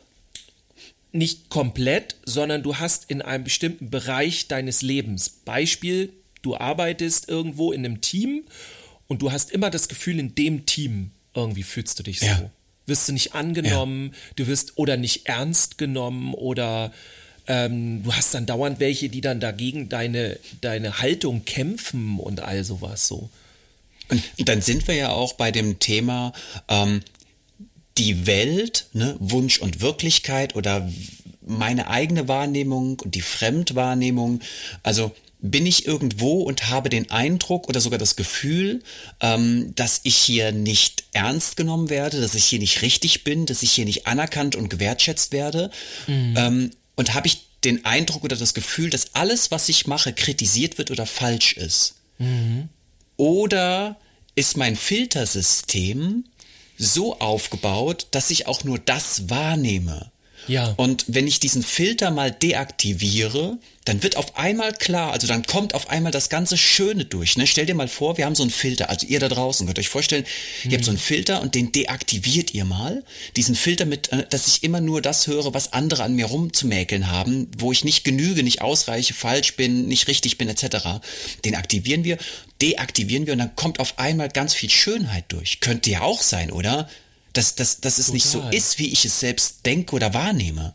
[1.12, 5.28] nicht komplett, sondern du hast in einem bestimmten Bereich deines Lebens.
[5.28, 6.10] Beispiel,
[6.43, 8.45] du arbeitest irgendwo in einem Team
[9.09, 12.26] und du hast immer das Gefühl, in dem Team irgendwie fühlst du dich so.
[12.26, 12.51] Ja.
[12.86, 16.93] Wirst du nicht angenommen, du wirst oder nicht ernst genommen oder
[17.47, 22.64] ähm, du hast dann dauernd welche, die dann dagegen deine, deine Haltung kämpfen und all
[22.64, 23.30] sowas so.
[24.11, 26.32] Und dann sind wir ja auch bei dem Thema
[26.68, 27.01] ähm,
[27.99, 30.90] die Welt, ne, Wunsch und Wirklichkeit oder
[31.47, 34.40] meine eigene Wahrnehmung und die Fremdwahrnehmung.
[34.82, 38.82] Also bin ich irgendwo und habe den Eindruck oder sogar das Gefühl,
[39.20, 43.64] ähm, dass ich hier nicht ernst genommen werde, dass ich hier nicht richtig bin, dass
[43.64, 45.70] ich hier nicht anerkannt und gewertschätzt werde.
[46.07, 46.34] Mhm.
[46.36, 50.78] Ähm, und habe ich den Eindruck oder das Gefühl, dass alles, was ich mache, kritisiert
[50.78, 51.97] wird oder falsch ist.
[52.18, 52.68] Mhm.
[53.16, 53.97] Oder
[54.36, 56.24] ist mein Filtersystem
[56.78, 60.11] so aufgebaut, dass ich auch nur das wahrnehme.
[60.49, 60.74] Ja.
[60.76, 65.74] Und wenn ich diesen Filter mal deaktiviere, dann wird auf einmal klar, also dann kommt
[65.74, 67.36] auf einmal das ganze Schöne durch.
[67.36, 67.47] Ne?
[67.49, 69.88] Stell dir mal vor, wir haben so einen Filter, also ihr da draußen könnt euch
[69.88, 70.24] vorstellen,
[70.62, 70.70] hm.
[70.70, 73.03] ihr habt so einen Filter und den deaktiviert ihr mal.
[73.36, 77.11] Diesen Filter mit, äh, dass ich immer nur das höre, was andere an mir rumzumäkeln
[77.11, 81.01] haben, wo ich nicht genüge, nicht ausreiche, falsch bin, nicht richtig bin, etc.
[81.45, 82.18] Den aktivieren wir,
[82.61, 85.59] deaktivieren wir und dann kommt auf einmal ganz viel Schönheit durch.
[85.59, 86.88] Könnte ja auch sein, oder?
[87.33, 90.74] Dass, dass, dass es nicht so ist, wie ich es selbst denke oder wahrnehme.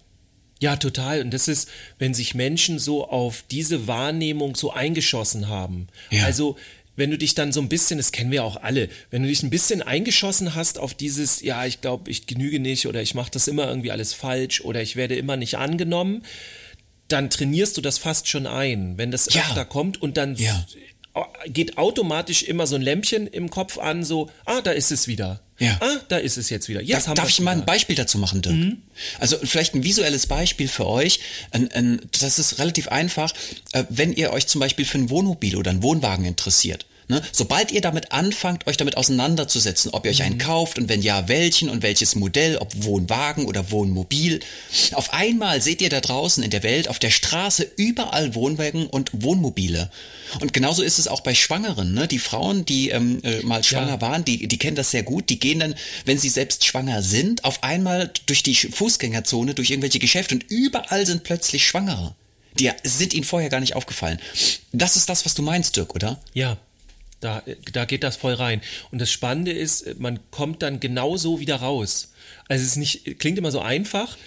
[0.60, 1.22] Ja, total.
[1.22, 5.88] Und das ist, wenn sich Menschen so auf diese Wahrnehmung so eingeschossen haben.
[6.10, 6.26] Ja.
[6.26, 6.58] Also,
[6.96, 9.44] wenn du dich dann so ein bisschen, das kennen wir auch alle, wenn du dich
[9.44, 13.30] ein bisschen eingeschossen hast auf dieses, ja, ich glaube, ich genüge nicht oder ich mache
[13.30, 16.24] das immer irgendwie alles falsch oder ich werde immer nicht angenommen,
[17.08, 19.44] dann trainierst du das fast schon ein, wenn das ja.
[19.44, 20.66] öfter kommt und dann ja.
[21.48, 25.42] Geht automatisch immer so ein Lämpchen im Kopf an, so, ah, da ist es wieder.
[25.60, 25.78] Ja.
[25.80, 26.82] Ah, da ist es jetzt wieder.
[26.82, 28.56] Jetzt da, darf ich mal ein Beispiel dazu machen, Dirk?
[28.56, 28.78] Mhm.
[29.20, 31.20] Also vielleicht ein visuelles Beispiel für euch.
[32.20, 33.34] Das ist relativ einfach.
[33.74, 37.22] Äh, wenn ihr euch zum Beispiel für ein Wohnmobil oder einen Wohnwagen interessiert, Ne?
[37.32, 40.42] Sobald ihr damit anfangt, euch damit auseinanderzusetzen, ob ihr euch einen mhm.
[40.42, 44.42] kauft und wenn ja, welchen und welches Modell, ob Wohnwagen oder Wohnmobil,
[44.92, 49.12] auf einmal seht ihr da draußen in der Welt, auf der Straße überall Wohnwagen und
[49.14, 49.90] Wohnmobile.
[50.42, 51.94] Und genauso ist es auch bei Schwangeren.
[51.94, 52.10] Ne?
[52.10, 54.02] Die Frauen, die ähm, äh, mal schwanger ja.
[54.02, 55.30] waren, die, die kennen das sehr gut.
[55.30, 60.00] Die gehen dann, wenn sie selbst schwanger sind, auf einmal durch die Fußgängerzone, durch irgendwelche
[60.00, 62.16] Geschäfte und überall sind plötzlich Schwangere.
[62.60, 64.20] Die sind ihnen vorher gar nicht aufgefallen.
[64.74, 66.20] Das ist das, was du meinst, Dirk, oder?
[66.34, 66.58] Ja,
[67.20, 68.62] da, da geht das voll rein.
[68.92, 72.14] Und das Spannende ist, man kommt dann genauso wieder raus.
[72.48, 74.18] Also es ist nicht, klingt immer so einfach.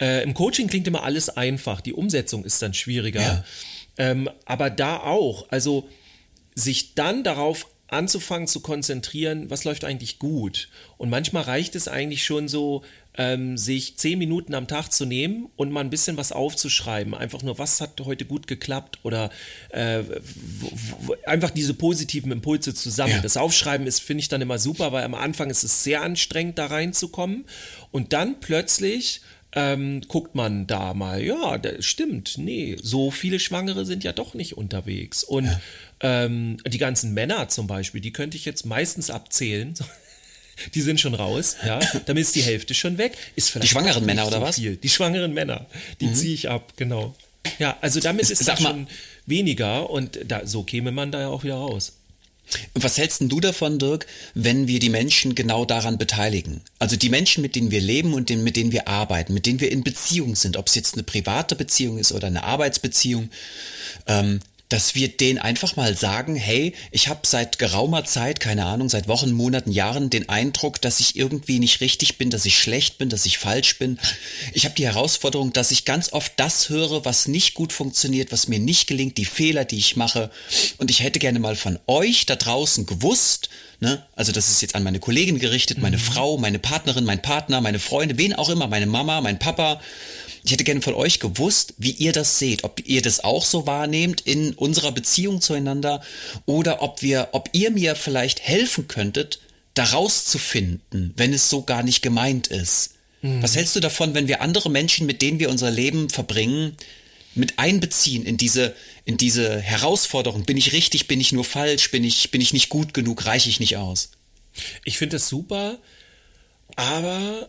[0.00, 1.80] Äh, Im Coaching klingt immer alles einfach.
[1.80, 3.20] Die Umsetzung ist dann schwieriger.
[3.20, 3.44] Ja.
[3.98, 5.46] Ähm, aber da auch.
[5.50, 5.88] Also
[6.54, 10.68] sich dann darauf anzufangen zu konzentrieren, was läuft eigentlich gut.
[10.98, 12.82] Und manchmal reicht es eigentlich schon so,
[13.18, 17.14] ähm, sich zehn Minuten am Tag zu nehmen und mal ein bisschen was aufzuschreiben.
[17.14, 19.30] Einfach nur, was hat heute gut geklappt oder
[19.70, 20.02] äh,
[21.26, 23.14] einfach diese positiven Impulse zusammen.
[23.14, 23.20] Ja.
[23.20, 26.58] Das Aufschreiben ist, finde ich dann immer super, weil am Anfang ist es sehr anstrengend,
[26.58, 27.44] da reinzukommen.
[27.90, 29.20] Und dann plötzlich
[29.52, 34.34] ähm, guckt man da mal, ja, das stimmt, nee, so viele Schwangere sind ja doch
[34.34, 35.24] nicht unterwegs.
[35.24, 35.60] Und ja.
[36.00, 39.74] ähm, die ganzen Männer zum Beispiel, die könnte ich jetzt meistens abzählen.
[40.74, 41.80] Die sind schon raus, ja.
[42.06, 43.16] Damit ist die Hälfte schon weg.
[43.36, 44.56] Ist vielleicht die schwangeren Männer oder so was?
[44.56, 44.76] Viel.
[44.76, 45.66] Die schwangeren Männer,
[46.00, 46.14] die mhm.
[46.14, 47.14] ziehe ich ab, genau.
[47.58, 48.88] Ja, also damit ist es schon
[49.26, 51.92] weniger und da, so käme man da ja auch wieder raus.
[52.74, 56.62] Was hältst du davon, Dirk, wenn wir die Menschen genau daran beteiligen?
[56.78, 59.70] Also die Menschen, mit denen wir leben und mit denen wir arbeiten, mit denen wir
[59.70, 63.28] in Beziehung sind, ob es jetzt eine private Beziehung ist oder eine Arbeitsbeziehung,
[64.06, 68.88] ähm, dass wir denen einfach mal sagen, hey, ich habe seit geraumer Zeit, keine Ahnung,
[68.88, 72.98] seit Wochen, Monaten, Jahren den Eindruck, dass ich irgendwie nicht richtig bin, dass ich schlecht
[72.98, 73.98] bin, dass ich falsch bin.
[74.52, 78.48] Ich habe die Herausforderung, dass ich ganz oft das höre, was nicht gut funktioniert, was
[78.48, 80.30] mir nicht gelingt, die Fehler, die ich mache.
[80.76, 83.48] Und ich hätte gerne mal von euch da draußen gewusst,
[83.80, 84.04] ne?
[84.14, 86.02] also das ist jetzt an meine Kollegin gerichtet, meine mhm.
[86.02, 89.80] Frau, meine Partnerin, mein Partner, meine Freunde, wen auch immer, meine Mama, mein Papa,
[90.44, 93.66] ich hätte gerne von euch gewusst, wie ihr das seht, ob ihr das auch so
[93.66, 96.02] wahrnehmt in unserer Beziehung zueinander
[96.46, 99.40] oder ob wir, ob ihr mir vielleicht helfen könntet,
[99.74, 102.94] daraus zu finden, wenn es so gar nicht gemeint ist.
[103.22, 103.42] Mhm.
[103.42, 106.76] Was hältst du davon, wenn wir andere Menschen, mit denen wir unser Leben verbringen,
[107.34, 108.74] mit einbeziehen in diese,
[109.04, 110.44] in diese Herausforderung?
[110.44, 113.48] Bin ich richtig, bin ich nur falsch, bin ich, bin ich nicht gut genug, reiche
[113.48, 114.10] ich nicht aus?
[114.84, 115.78] Ich finde das super,
[116.74, 117.48] aber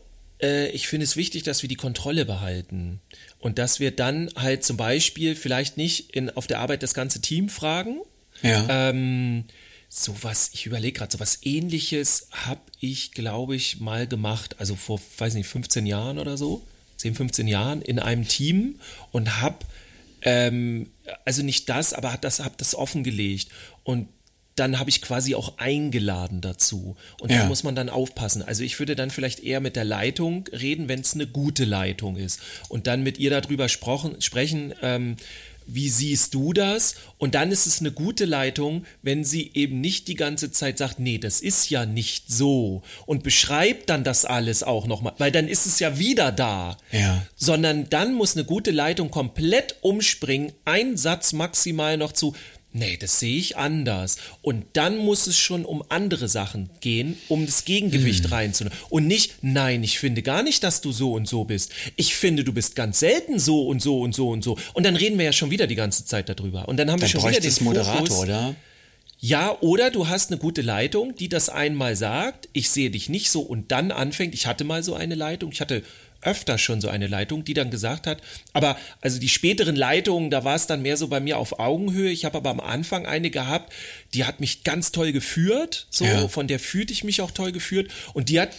[0.70, 3.02] ich finde es wichtig, dass wir die Kontrolle behalten
[3.40, 7.22] und dass wir dann halt zum Beispiel vielleicht nicht in, auf der Arbeit das ganze
[7.22, 8.02] Team fragen.
[8.42, 8.66] Ja.
[8.70, 9.46] Ähm,
[9.90, 15.34] sowas, ich überlege gerade, sowas ähnliches habe ich, glaube ich, mal gemacht, also vor, weiß
[15.34, 16.66] nicht, 15 Jahren oder so,
[16.98, 18.80] 10, 15 Jahren in einem Team
[19.12, 19.66] und habe
[20.22, 20.90] ähm,
[21.26, 23.50] also nicht das, aber das, habe das offengelegt.
[23.84, 24.10] Und
[24.60, 26.96] dann habe ich quasi auch eingeladen dazu.
[27.22, 27.40] Und ja.
[27.40, 28.42] da muss man dann aufpassen.
[28.42, 32.18] Also ich würde dann vielleicht eher mit der Leitung reden, wenn es eine gute Leitung
[32.18, 32.42] ist.
[32.68, 35.16] Und dann mit ihr darüber sprochen, sprechen, ähm,
[35.72, 36.96] wie siehst du das?
[37.18, 41.00] Und dann ist es eine gute Leitung, wenn sie eben nicht die ganze Zeit sagt,
[41.00, 45.48] nee, das ist ja nicht so und beschreibt dann das alles auch nochmal, weil dann
[45.48, 46.78] ist es ja wieder da.
[46.92, 47.24] Ja.
[47.36, 52.34] Sondern dann muss eine gute Leitung komplett umspringen, ein Satz maximal noch zu,
[52.72, 54.18] Nee, das sehe ich anders.
[54.44, 58.32] Und dann muss es schon um andere Sachen gehen, um das Gegengewicht Hm.
[58.32, 58.78] reinzunehmen.
[58.90, 61.72] Und nicht, nein, ich finde gar nicht, dass du so und so bist.
[61.96, 64.56] Ich finde, du bist ganz selten so und so und so und so.
[64.74, 66.68] Und dann reden wir ja schon wieder die ganze Zeit darüber.
[66.68, 68.20] Und dann haben wir Dann schon wieder den Moderator, Fokus.
[68.20, 68.56] oder?
[69.20, 73.30] Ja, oder du hast eine gute Leitung, die das einmal sagt, ich sehe dich nicht
[73.32, 75.84] so und dann anfängt, ich hatte mal so eine Leitung, ich hatte
[76.22, 78.22] öfter schon so eine Leitung, die dann gesagt hat,
[78.54, 82.12] aber also die späteren Leitungen, da war es dann mehr so bei mir auf Augenhöhe.
[82.12, 83.72] Ich habe aber am Anfang eine gehabt,
[84.14, 86.28] die hat mich ganz toll geführt, so Ja.
[86.28, 88.50] von der fühlte ich mich auch toll geführt und die hat,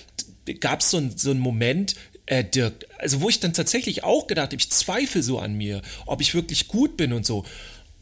[0.61, 1.95] gab es so, ein- so einen Moment,
[2.27, 5.83] äh, Dirk, also wo ich dann tatsächlich auch gedacht habe, ich zweifle so an mir,
[6.07, 7.45] ob ich wirklich gut bin und so.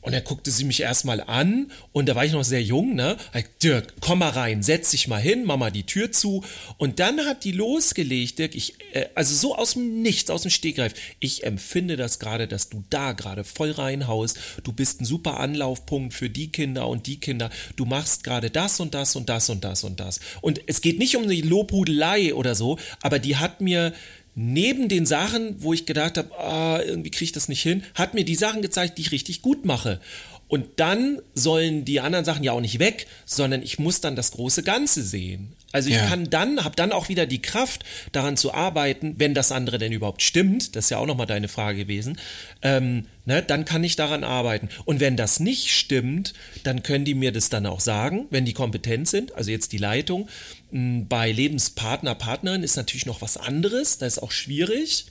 [0.09, 3.19] Und dann guckte sie mich erstmal an und da war ich noch sehr jung, ne?
[3.63, 6.43] Dirk, komm mal rein, setz dich mal hin, mach mal die Tür zu.
[6.79, 10.51] Und dann hat die losgelegt, Dirk, ich, äh, also so aus dem Nichts, aus dem
[10.51, 10.95] Stegreif.
[11.21, 14.39] Ich empfinde das gerade, dass du da gerade voll reinhaust.
[14.63, 17.51] Du bist ein super Anlaufpunkt für die Kinder und die Kinder.
[17.77, 20.21] Du machst gerade das und das und das und das und das.
[20.41, 23.93] Und es geht nicht um eine Lobhudelei oder so, aber die hat mir
[24.41, 28.15] neben den Sachen, wo ich gedacht habe, ah, irgendwie kriege ich das nicht hin, hat
[28.15, 30.01] mir die Sachen gezeigt, die ich richtig gut mache.
[30.49, 34.33] Und dann sollen die anderen Sachen ja auch nicht weg, sondern ich muss dann das
[34.33, 35.53] große Ganze sehen.
[35.73, 36.07] Also ich Ja.
[36.07, 39.93] kann dann, habe dann auch wieder die Kraft, daran zu arbeiten, wenn das andere denn
[39.93, 42.19] überhaupt stimmt, das ist ja auch nochmal deine Frage gewesen,
[42.63, 44.71] ähm, ne, dann kann ich daran arbeiten.
[44.87, 46.33] Und wenn das nicht stimmt,
[46.65, 49.79] dann können die mir das dann auch sagen, wenn die kompetent sind, also jetzt die
[49.79, 50.29] Leitung.
[50.73, 55.07] M, Bei Lebenspartner, Partnerin ist natürlich noch was anderes, das ist auch schwierig.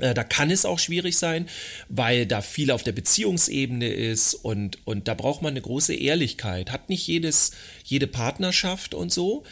[0.00, 1.48] Äh, Da kann es auch schwierig sein,
[1.88, 6.72] weil da viel auf der Beziehungsebene ist und, und da braucht man eine große Ehrlichkeit.
[6.72, 7.52] Hat nicht jedes,
[7.84, 9.44] jede Partnerschaft und so.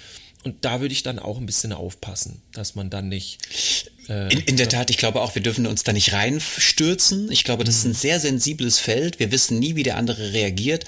[0.44, 3.38] Und da würde ich dann auch ein bisschen aufpassen, dass man dann nicht.
[4.08, 7.30] Äh, In, in der Tat, ich glaube auch, wir dürfen uns da nicht reinstürzen.
[7.30, 9.18] Ich glaube, das ist ein sehr sensibles Feld.
[9.18, 10.84] Wir wissen nie, wie der andere reagiert.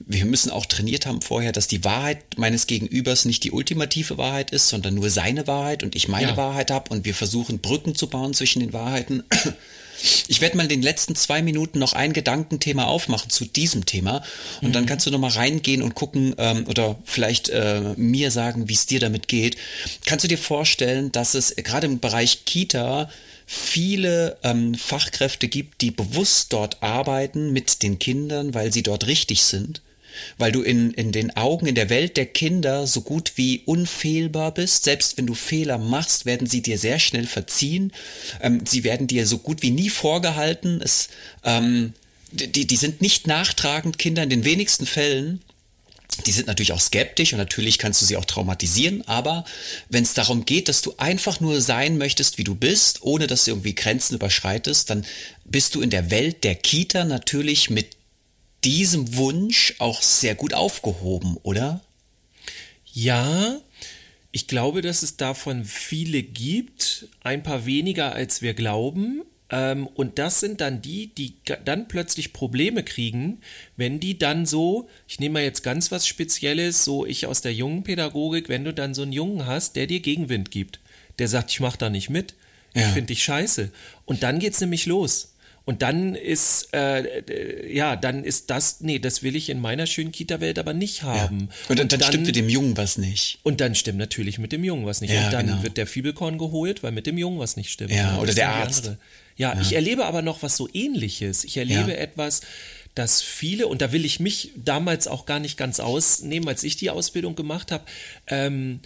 [0.00, 4.50] Wir müssen auch trainiert haben vorher, dass die Wahrheit meines Gegenübers nicht die ultimative Wahrheit
[4.50, 6.36] ist, sondern nur seine Wahrheit und ich meine Ja.
[6.36, 9.22] Wahrheit habe und wir versuchen Brücken zu bauen zwischen den Wahrheiten.
[10.28, 14.22] Ich werde mal in den letzten zwei Minuten noch ein Gedankenthema aufmachen zu diesem Thema
[14.62, 18.68] und dann kannst du noch mal reingehen und gucken ähm, oder vielleicht äh, mir sagen,
[18.68, 19.56] wie es dir damit geht.
[20.06, 23.10] Kannst du dir vorstellen, dass es gerade im Bereich Kita
[23.46, 29.42] viele ähm, Fachkräfte gibt, die bewusst dort arbeiten mit den Kindern, weil sie dort richtig
[29.42, 29.82] sind?
[30.38, 34.52] Weil du in, in den Augen, in der Welt der Kinder so gut wie unfehlbar
[34.52, 34.84] bist.
[34.84, 37.92] Selbst wenn du Fehler machst, werden sie dir sehr schnell verziehen.
[38.40, 40.80] Ähm, sie werden dir so gut wie nie vorgehalten.
[40.82, 41.08] Es,
[41.44, 41.94] ähm,
[42.32, 45.40] die, die sind nicht nachtragend, Kinder in den wenigsten Fällen.
[46.26, 49.44] Die sind natürlich auch skeptisch und natürlich kannst du sie auch traumatisieren, aber
[49.88, 53.44] wenn es darum geht, dass du einfach nur sein möchtest, wie du bist, ohne dass
[53.44, 55.06] du irgendwie Grenzen überschreitest, dann
[55.44, 57.96] bist du in der Welt der Kita natürlich mit
[58.64, 61.80] diesem Wunsch auch sehr gut aufgehoben, oder?
[62.92, 63.60] Ja,
[64.32, 69.22] ich glaube, dass es davon viele gibt, ein paar weniger als wir glauben.
[69.52, 71.34] Ähm, und das sind dann die, die
[71.64, 73.40] dann plötzlich Probleme kriegen,
[73.76, 77.52] wenn die dann so, ich nehme mal jetzt ganz was Spezielles, so ich aus der
[77.52, 80.78] jungen Pädagogik, wenn du dann so einen Jungen hast, der dir Gegenwind gibt,
[81.18, 82.34] der sagt, ich mach da nicht mit,
[82.74, 82.88] ich Ja.
[82.90, 83.72] finde dich scheiße.
[84.04, 85.29] Und dann geht's nämlich los.
[85.64, 90.10] Und dann ist, äh, ja, dann ist das, nee, das will ich in meiner schönen
[90.10, 91.48] Kita-Welt aber nicht haben.
[91.68, 93.38] Und, dann, dann stimmt mit dem Jungen was nicht.
[93.42, 95.12] Und dann stimmt natürlich mit dem Jungen was nicht.
[95.12, 95.62] Ja, und dann genau.
[95.62, 97.92] wird der Fibelkorn geholt, weil mit dem Jungen was nicht stimmt.
[97.92, 98.86] Ja, Und oder der Arzt.
[98.86, 98.98] andere.
[99.36, 101.44] Ja, ich erlebe aber noch was so ähnliches.
[101.44, 101.96] Ich erlebe Ja.
[101.96, 102.42] etwas,
[102.94, 106.76] dass viele, und da will ich mich damals auch gar nicht ganz ausnehmen, als ich
[106.76, 107.84] die Ausbildung gemacht habe,
[108.26, 108.80] ähm,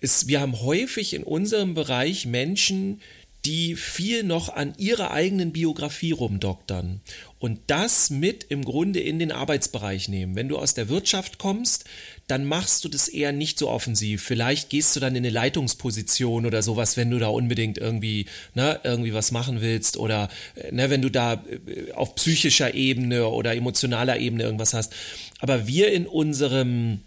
[0.00, 3.00] ist, wir haben häufig in unserem Bereich Menschen,
[3.48, 7.00] die viel noch an ihrer eigenen Biografie rumdoktern
[7.38, 10.36] und das mit im Grunde in den Arbeitsbereich nehmen.
[10.36, 11.86] Wenn du aus der Wirtschaft kommst,
[12.26, 14.22] dann machst du das eher nicht so offensiv.
[14.22, 18.80] Vielleicht gehst du dann in eine Leitungsposition oder sowas, wenn du da unbedingt irgendwie, ne,
[18.84, 23.56] irgendwie was machen willst oder äh, ne, wenn du da äh, auf psychischer Ebene oder
[23.56, 24.92] emotionaler Ebene irgendwas hast.
[25.38, 27.00] Aber wir in unserem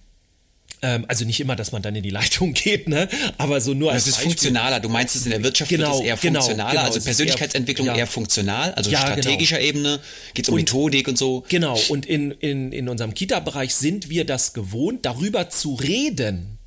[0.84, 3.08] ähm, also nicht immer, dass man dann in die Leitung geht, ne?
[3.38, 4.32] Aber so nur als Es ist Beispiel.
[4.32, 4.80] funktionaler.
[4.80, 6.84] Du meinst es in der Wirtschaft Genau, wird es eher genau, funktionaler, genau.
[6.86, 8.06] also Persönlichkeitsentwicklung eher- eher, ja.
[8.06, 9.22] funktional, also Ja, genau.
[9.22, 10.00] strategischer Ebene,
[10.34, 11.44] geht es um Und- Methodik und so.
[11.50, 16.58] Genau, und in, in, in unserem Kita-Bereich sind wir das gewohnt, darüber zu reden.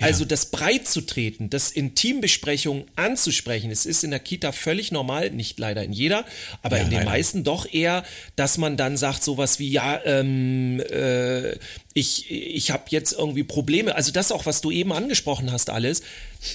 [0.00, 4.92] Also das breit zu treten, das in Teambesprechungen anzusprechen, es ist in der Kita völlig
[4.92, 6.24] normal, nicht leider in jeder,
[6.62, 7.10] aber Ja, in den leider.
[7.10, 8.04] meisten doch eher,
[8.36, 11.52] dass man dann sagt sowas wie, ja, ähm, äh,
[11.94, 13.94] ich, ich habe jetzt irgendwie Probleme.
[13.94, 16.02] Also das auch, was du eben angesprochen hast, alles,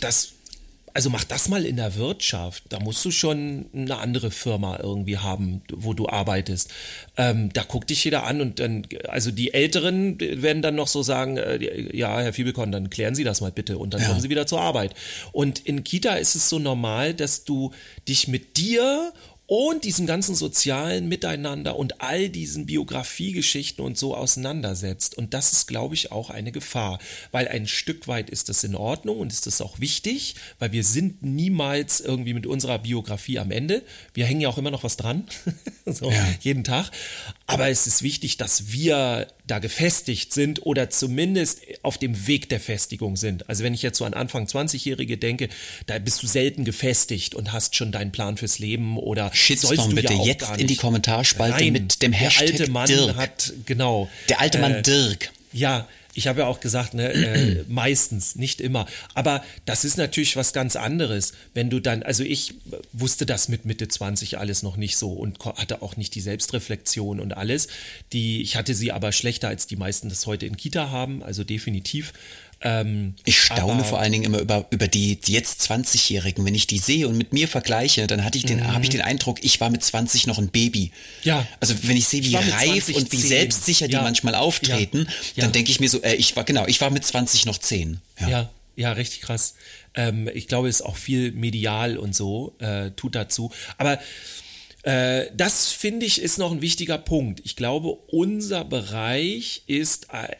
[0.01, 0.33] das
[0.93, 2.63] also mach das mal in der Wirtschaft.
[2.69, 6.71] Da musst du schon eine andere Firma irgendwie haben, wo du arbeitest.
[7.17, 11.03] Ähm, da guckt dich jeder an und dann, also die Älteren werden dann noch so
[11.03, 14.07] sagen, äh, ja, Herr Fiebelkorn, dann klären Sie das mal bitte und dann Ja.
[14.07, 14.93] kommen Sie wieder zur Arbeit.
[15.31, 17.71] Und in Kita ist es so normal, dass du
[18.07, 19.13] dich mit dir
[19.49, 25.17] und diesem ganzen sozialen Miteinander und all diesen Biografiegeschichten und so auseinandersetzt.
[25.17, 26.99] Und das ist, glaube ich, auch eine Gefahr,
[27.31, 30.83] weil ein Stück weit ist das in Ordnung und ist das auch wichtig, weil wir
[30.83, 33.81] sind niemals irgendwie mit unserer Biografie am Ende.
[34.13, 35.25] Wir hängen ja auch immer noch was dran,
[35.87, 36.27] so Ja.
[36.41, 36.91] jeden Tag.
[37.49, 42.59] Aber es ist wichtig, dass wir da gefestigt sind oder zumindest auf dem Weg der
[42.59, 43.49] Festigung sind.
[43.49, 45.49] Also wenn ich jetzt so an Anfang 20-Jährige denke,
[45.87, 49.91] da bist du selten gefestigt und hast schon deinen Plan fürs Leben oder Shitstorm sollst
[49.91, 51.73] du bitte ja auch jetzt in die Kommentarspalte rein.
[51.73, 53.15] mit dem Hashtag Der alte Mann Dirk.
[53.15, 54.09] hat, genau.
[54.29, 55.31] Der alte Mann äh, Dirk.
[55.51, 55.87] ja,
[56.19, 58.85] ich habe ja auch gesagt, ne, äh, meistens, nicht immer.
[59.13, 62.55] Aber das ist natürlich was ganz anderes, wenn du dann, also ich
[62.91, 67.21] wusste das mit Mitte 20 alles noch nicht so und hatte auch nicht die Selbstreflexion
[67.21, 67.69] und alles.
[68.11, 71.45] Die, ich hatte sie aber schlechter, als die meisten das heute in Kita haben, also
[71.45, 72.11] definitiv.
[72.61, 76.43] Ähm, Ich staune vor allen Dingen immer über, über die die jetzt 20-Jährigen.
[76.45, 79.01] Wenn ich die sehe und mit mir vergleiche, dann hatte ich den, habe ich den
[79.01, 80.91] Eindruck, ich war mit 20 noch ein Baby.
[80.91, 80.91] Mhm.
[81.23, 81.47] Ja.
[81.61, 83.27] Also wenn ich sehe, Ich wie mit reif 20 und wie 10.
[83.29, 84.01] selbstsicher die Ja.
[84.01, 85.03] manchmal auftreten, Ja.
[85.35, 85.43] Ja.
[85.43, 88.01] dann denke ich mir so, äh, ich war, genau, ich war mit 20 noch 10.
[88.19, 89.55] Ja, ja, richtig krass.
[89.95, 93.51] Ähm, ich glaube, es ist auch viel medial und so, äh, tut dazu.
[93.77, 93.99] Aber
[94.83, 97.41] das finde ich ist noch ein wichtiger Punkt.
[97.43, 100.35] Ich glaube, unser Bereich ist, äh,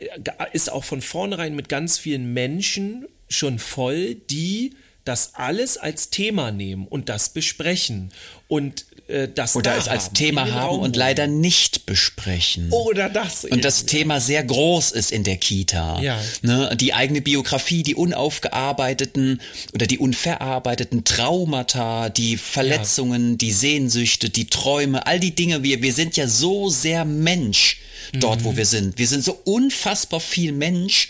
[0.53, 4.75] ist auch von vornherein mit ganz vielen Menschen schon voll, die
[5.05, 8.11] das alles als Thema nehmen und das besprechen
[8.47, 12.69] und äh, das Oder da es als haben, Thema haben und leider nicht besprechen.
[12.71, 13.87] oder das Und das eben.
[13.87, 15.99] Thema sehr groß ist in der Kita.
[16.01, 16.21] Ja.
[16.43, 19.41] Ne, die eigene Biografie, die unaufgearbeiteten
[19.73, 25.63] oder die unverarbeiteten Traumata, die Verletzungen, die Sehnsüchte, die Träume, all die Dinge.
[25.63, 27.79] Wir, wir sind ja so sehr Mensch
[28.13, 28.43] dort, Mhm.
[28.45, 28.97] wo wir sind.
[28.97, 31.09] Wir sind so unfassbar viel Mensch,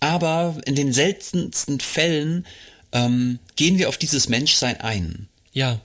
[0.00, 2.46] aber in den seltensten Fällen
[2.92, 5.80] ähm, gehen wir auf dieses Menschsein ein ja,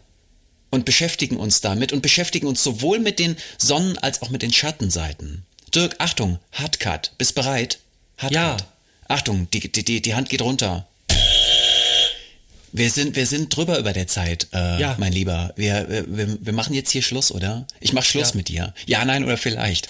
[0.70, 4.54] und beschäftigen uns damit und beschäftigen uns sowohl mit den Sonnen- als auch mit den
[4.54, 5.46] Schattenseiten.
[5.74, 7.80] Dirk, Achtung, Hardcut, bist bereit?
[8.18, 8.36] Hardcut.
[8.36, 8.58] Ja.
[9.08, 10.88] Achtung, die, die, die, Hand geht runter.
[12.74, 14.96] Wir sind, wir sind drüber über der Zeit, äh, Ja.
[14.98, 15.54] mein Lieber.
[15.58, 17.68] Wir, wir, wir machen jetzt hier Schluss, oder?
[17.82, 18.36] Ich mach Schluss Ja.
[18.38, 18.74] mit dir.
[18.86, 19.90] Ja, nein oder vielleicht.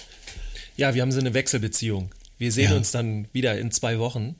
[0.76, 2.10] Ja, wir haben so eine Wechselbeziehung.
[2.38, 2.76] Wir sehen Ja.
[2.76, 4.34] uns dann wieder in zwei Wochen.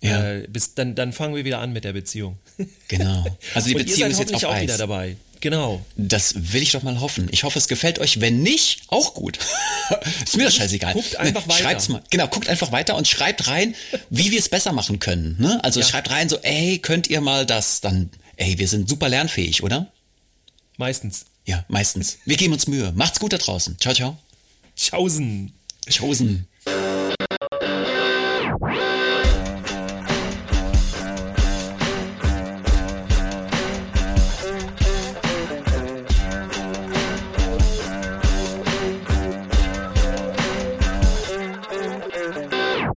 [0.00, 0.32] Ja.
[0.34, 2.38] Äh, bis, dann, dann fangen wir wieder an mit der Beziehung.
[2.88, 3.24] Genau.
[3.54, 4.62] Also die Beziehung ist jetzt auf auch Eis.
[4.62, 5.16] wieder dabei.
[5.40, 5.84] Genau.
[5.96, 7.28] Das will ich doch mal hoffen.
[7.30, 8.20] Ich hoffe, es gefällt euch.
[8.20, 9.38] Wenn nicht, auch gut.
[10.24, 10.94] ist mir doch scheißegal.
[10.94, 11.62] Guckt einfach weiter.
[11.62, 12.02] Schreibt's mal.
[12.10, 13.74] Genau, guckt einfach weiter und schreibt rein,
[14.10, 15.36] wie wir es besser machen können.
[15.38, 15.62] Ne?
[15.62, 15.86] Also Ja.
[15.86, 17.80] schreibt rein so, ey, könnt ihr mal das?
[17.80, 19.92] Dann, ey, wir sind super lernfähig, oder?
[20.78, 21.26] Meistens.
[21.44, 22.18] Ja, meistens.
[22.24, 22.92] Wir geben uns Mühe.
[22.96, 23.76] Macht's gut da draußen.
[23.78, 24.18] Ciao, ciao.
[24.76, 25.52] Tschaußen.
[25.96, 26.46] Chosen.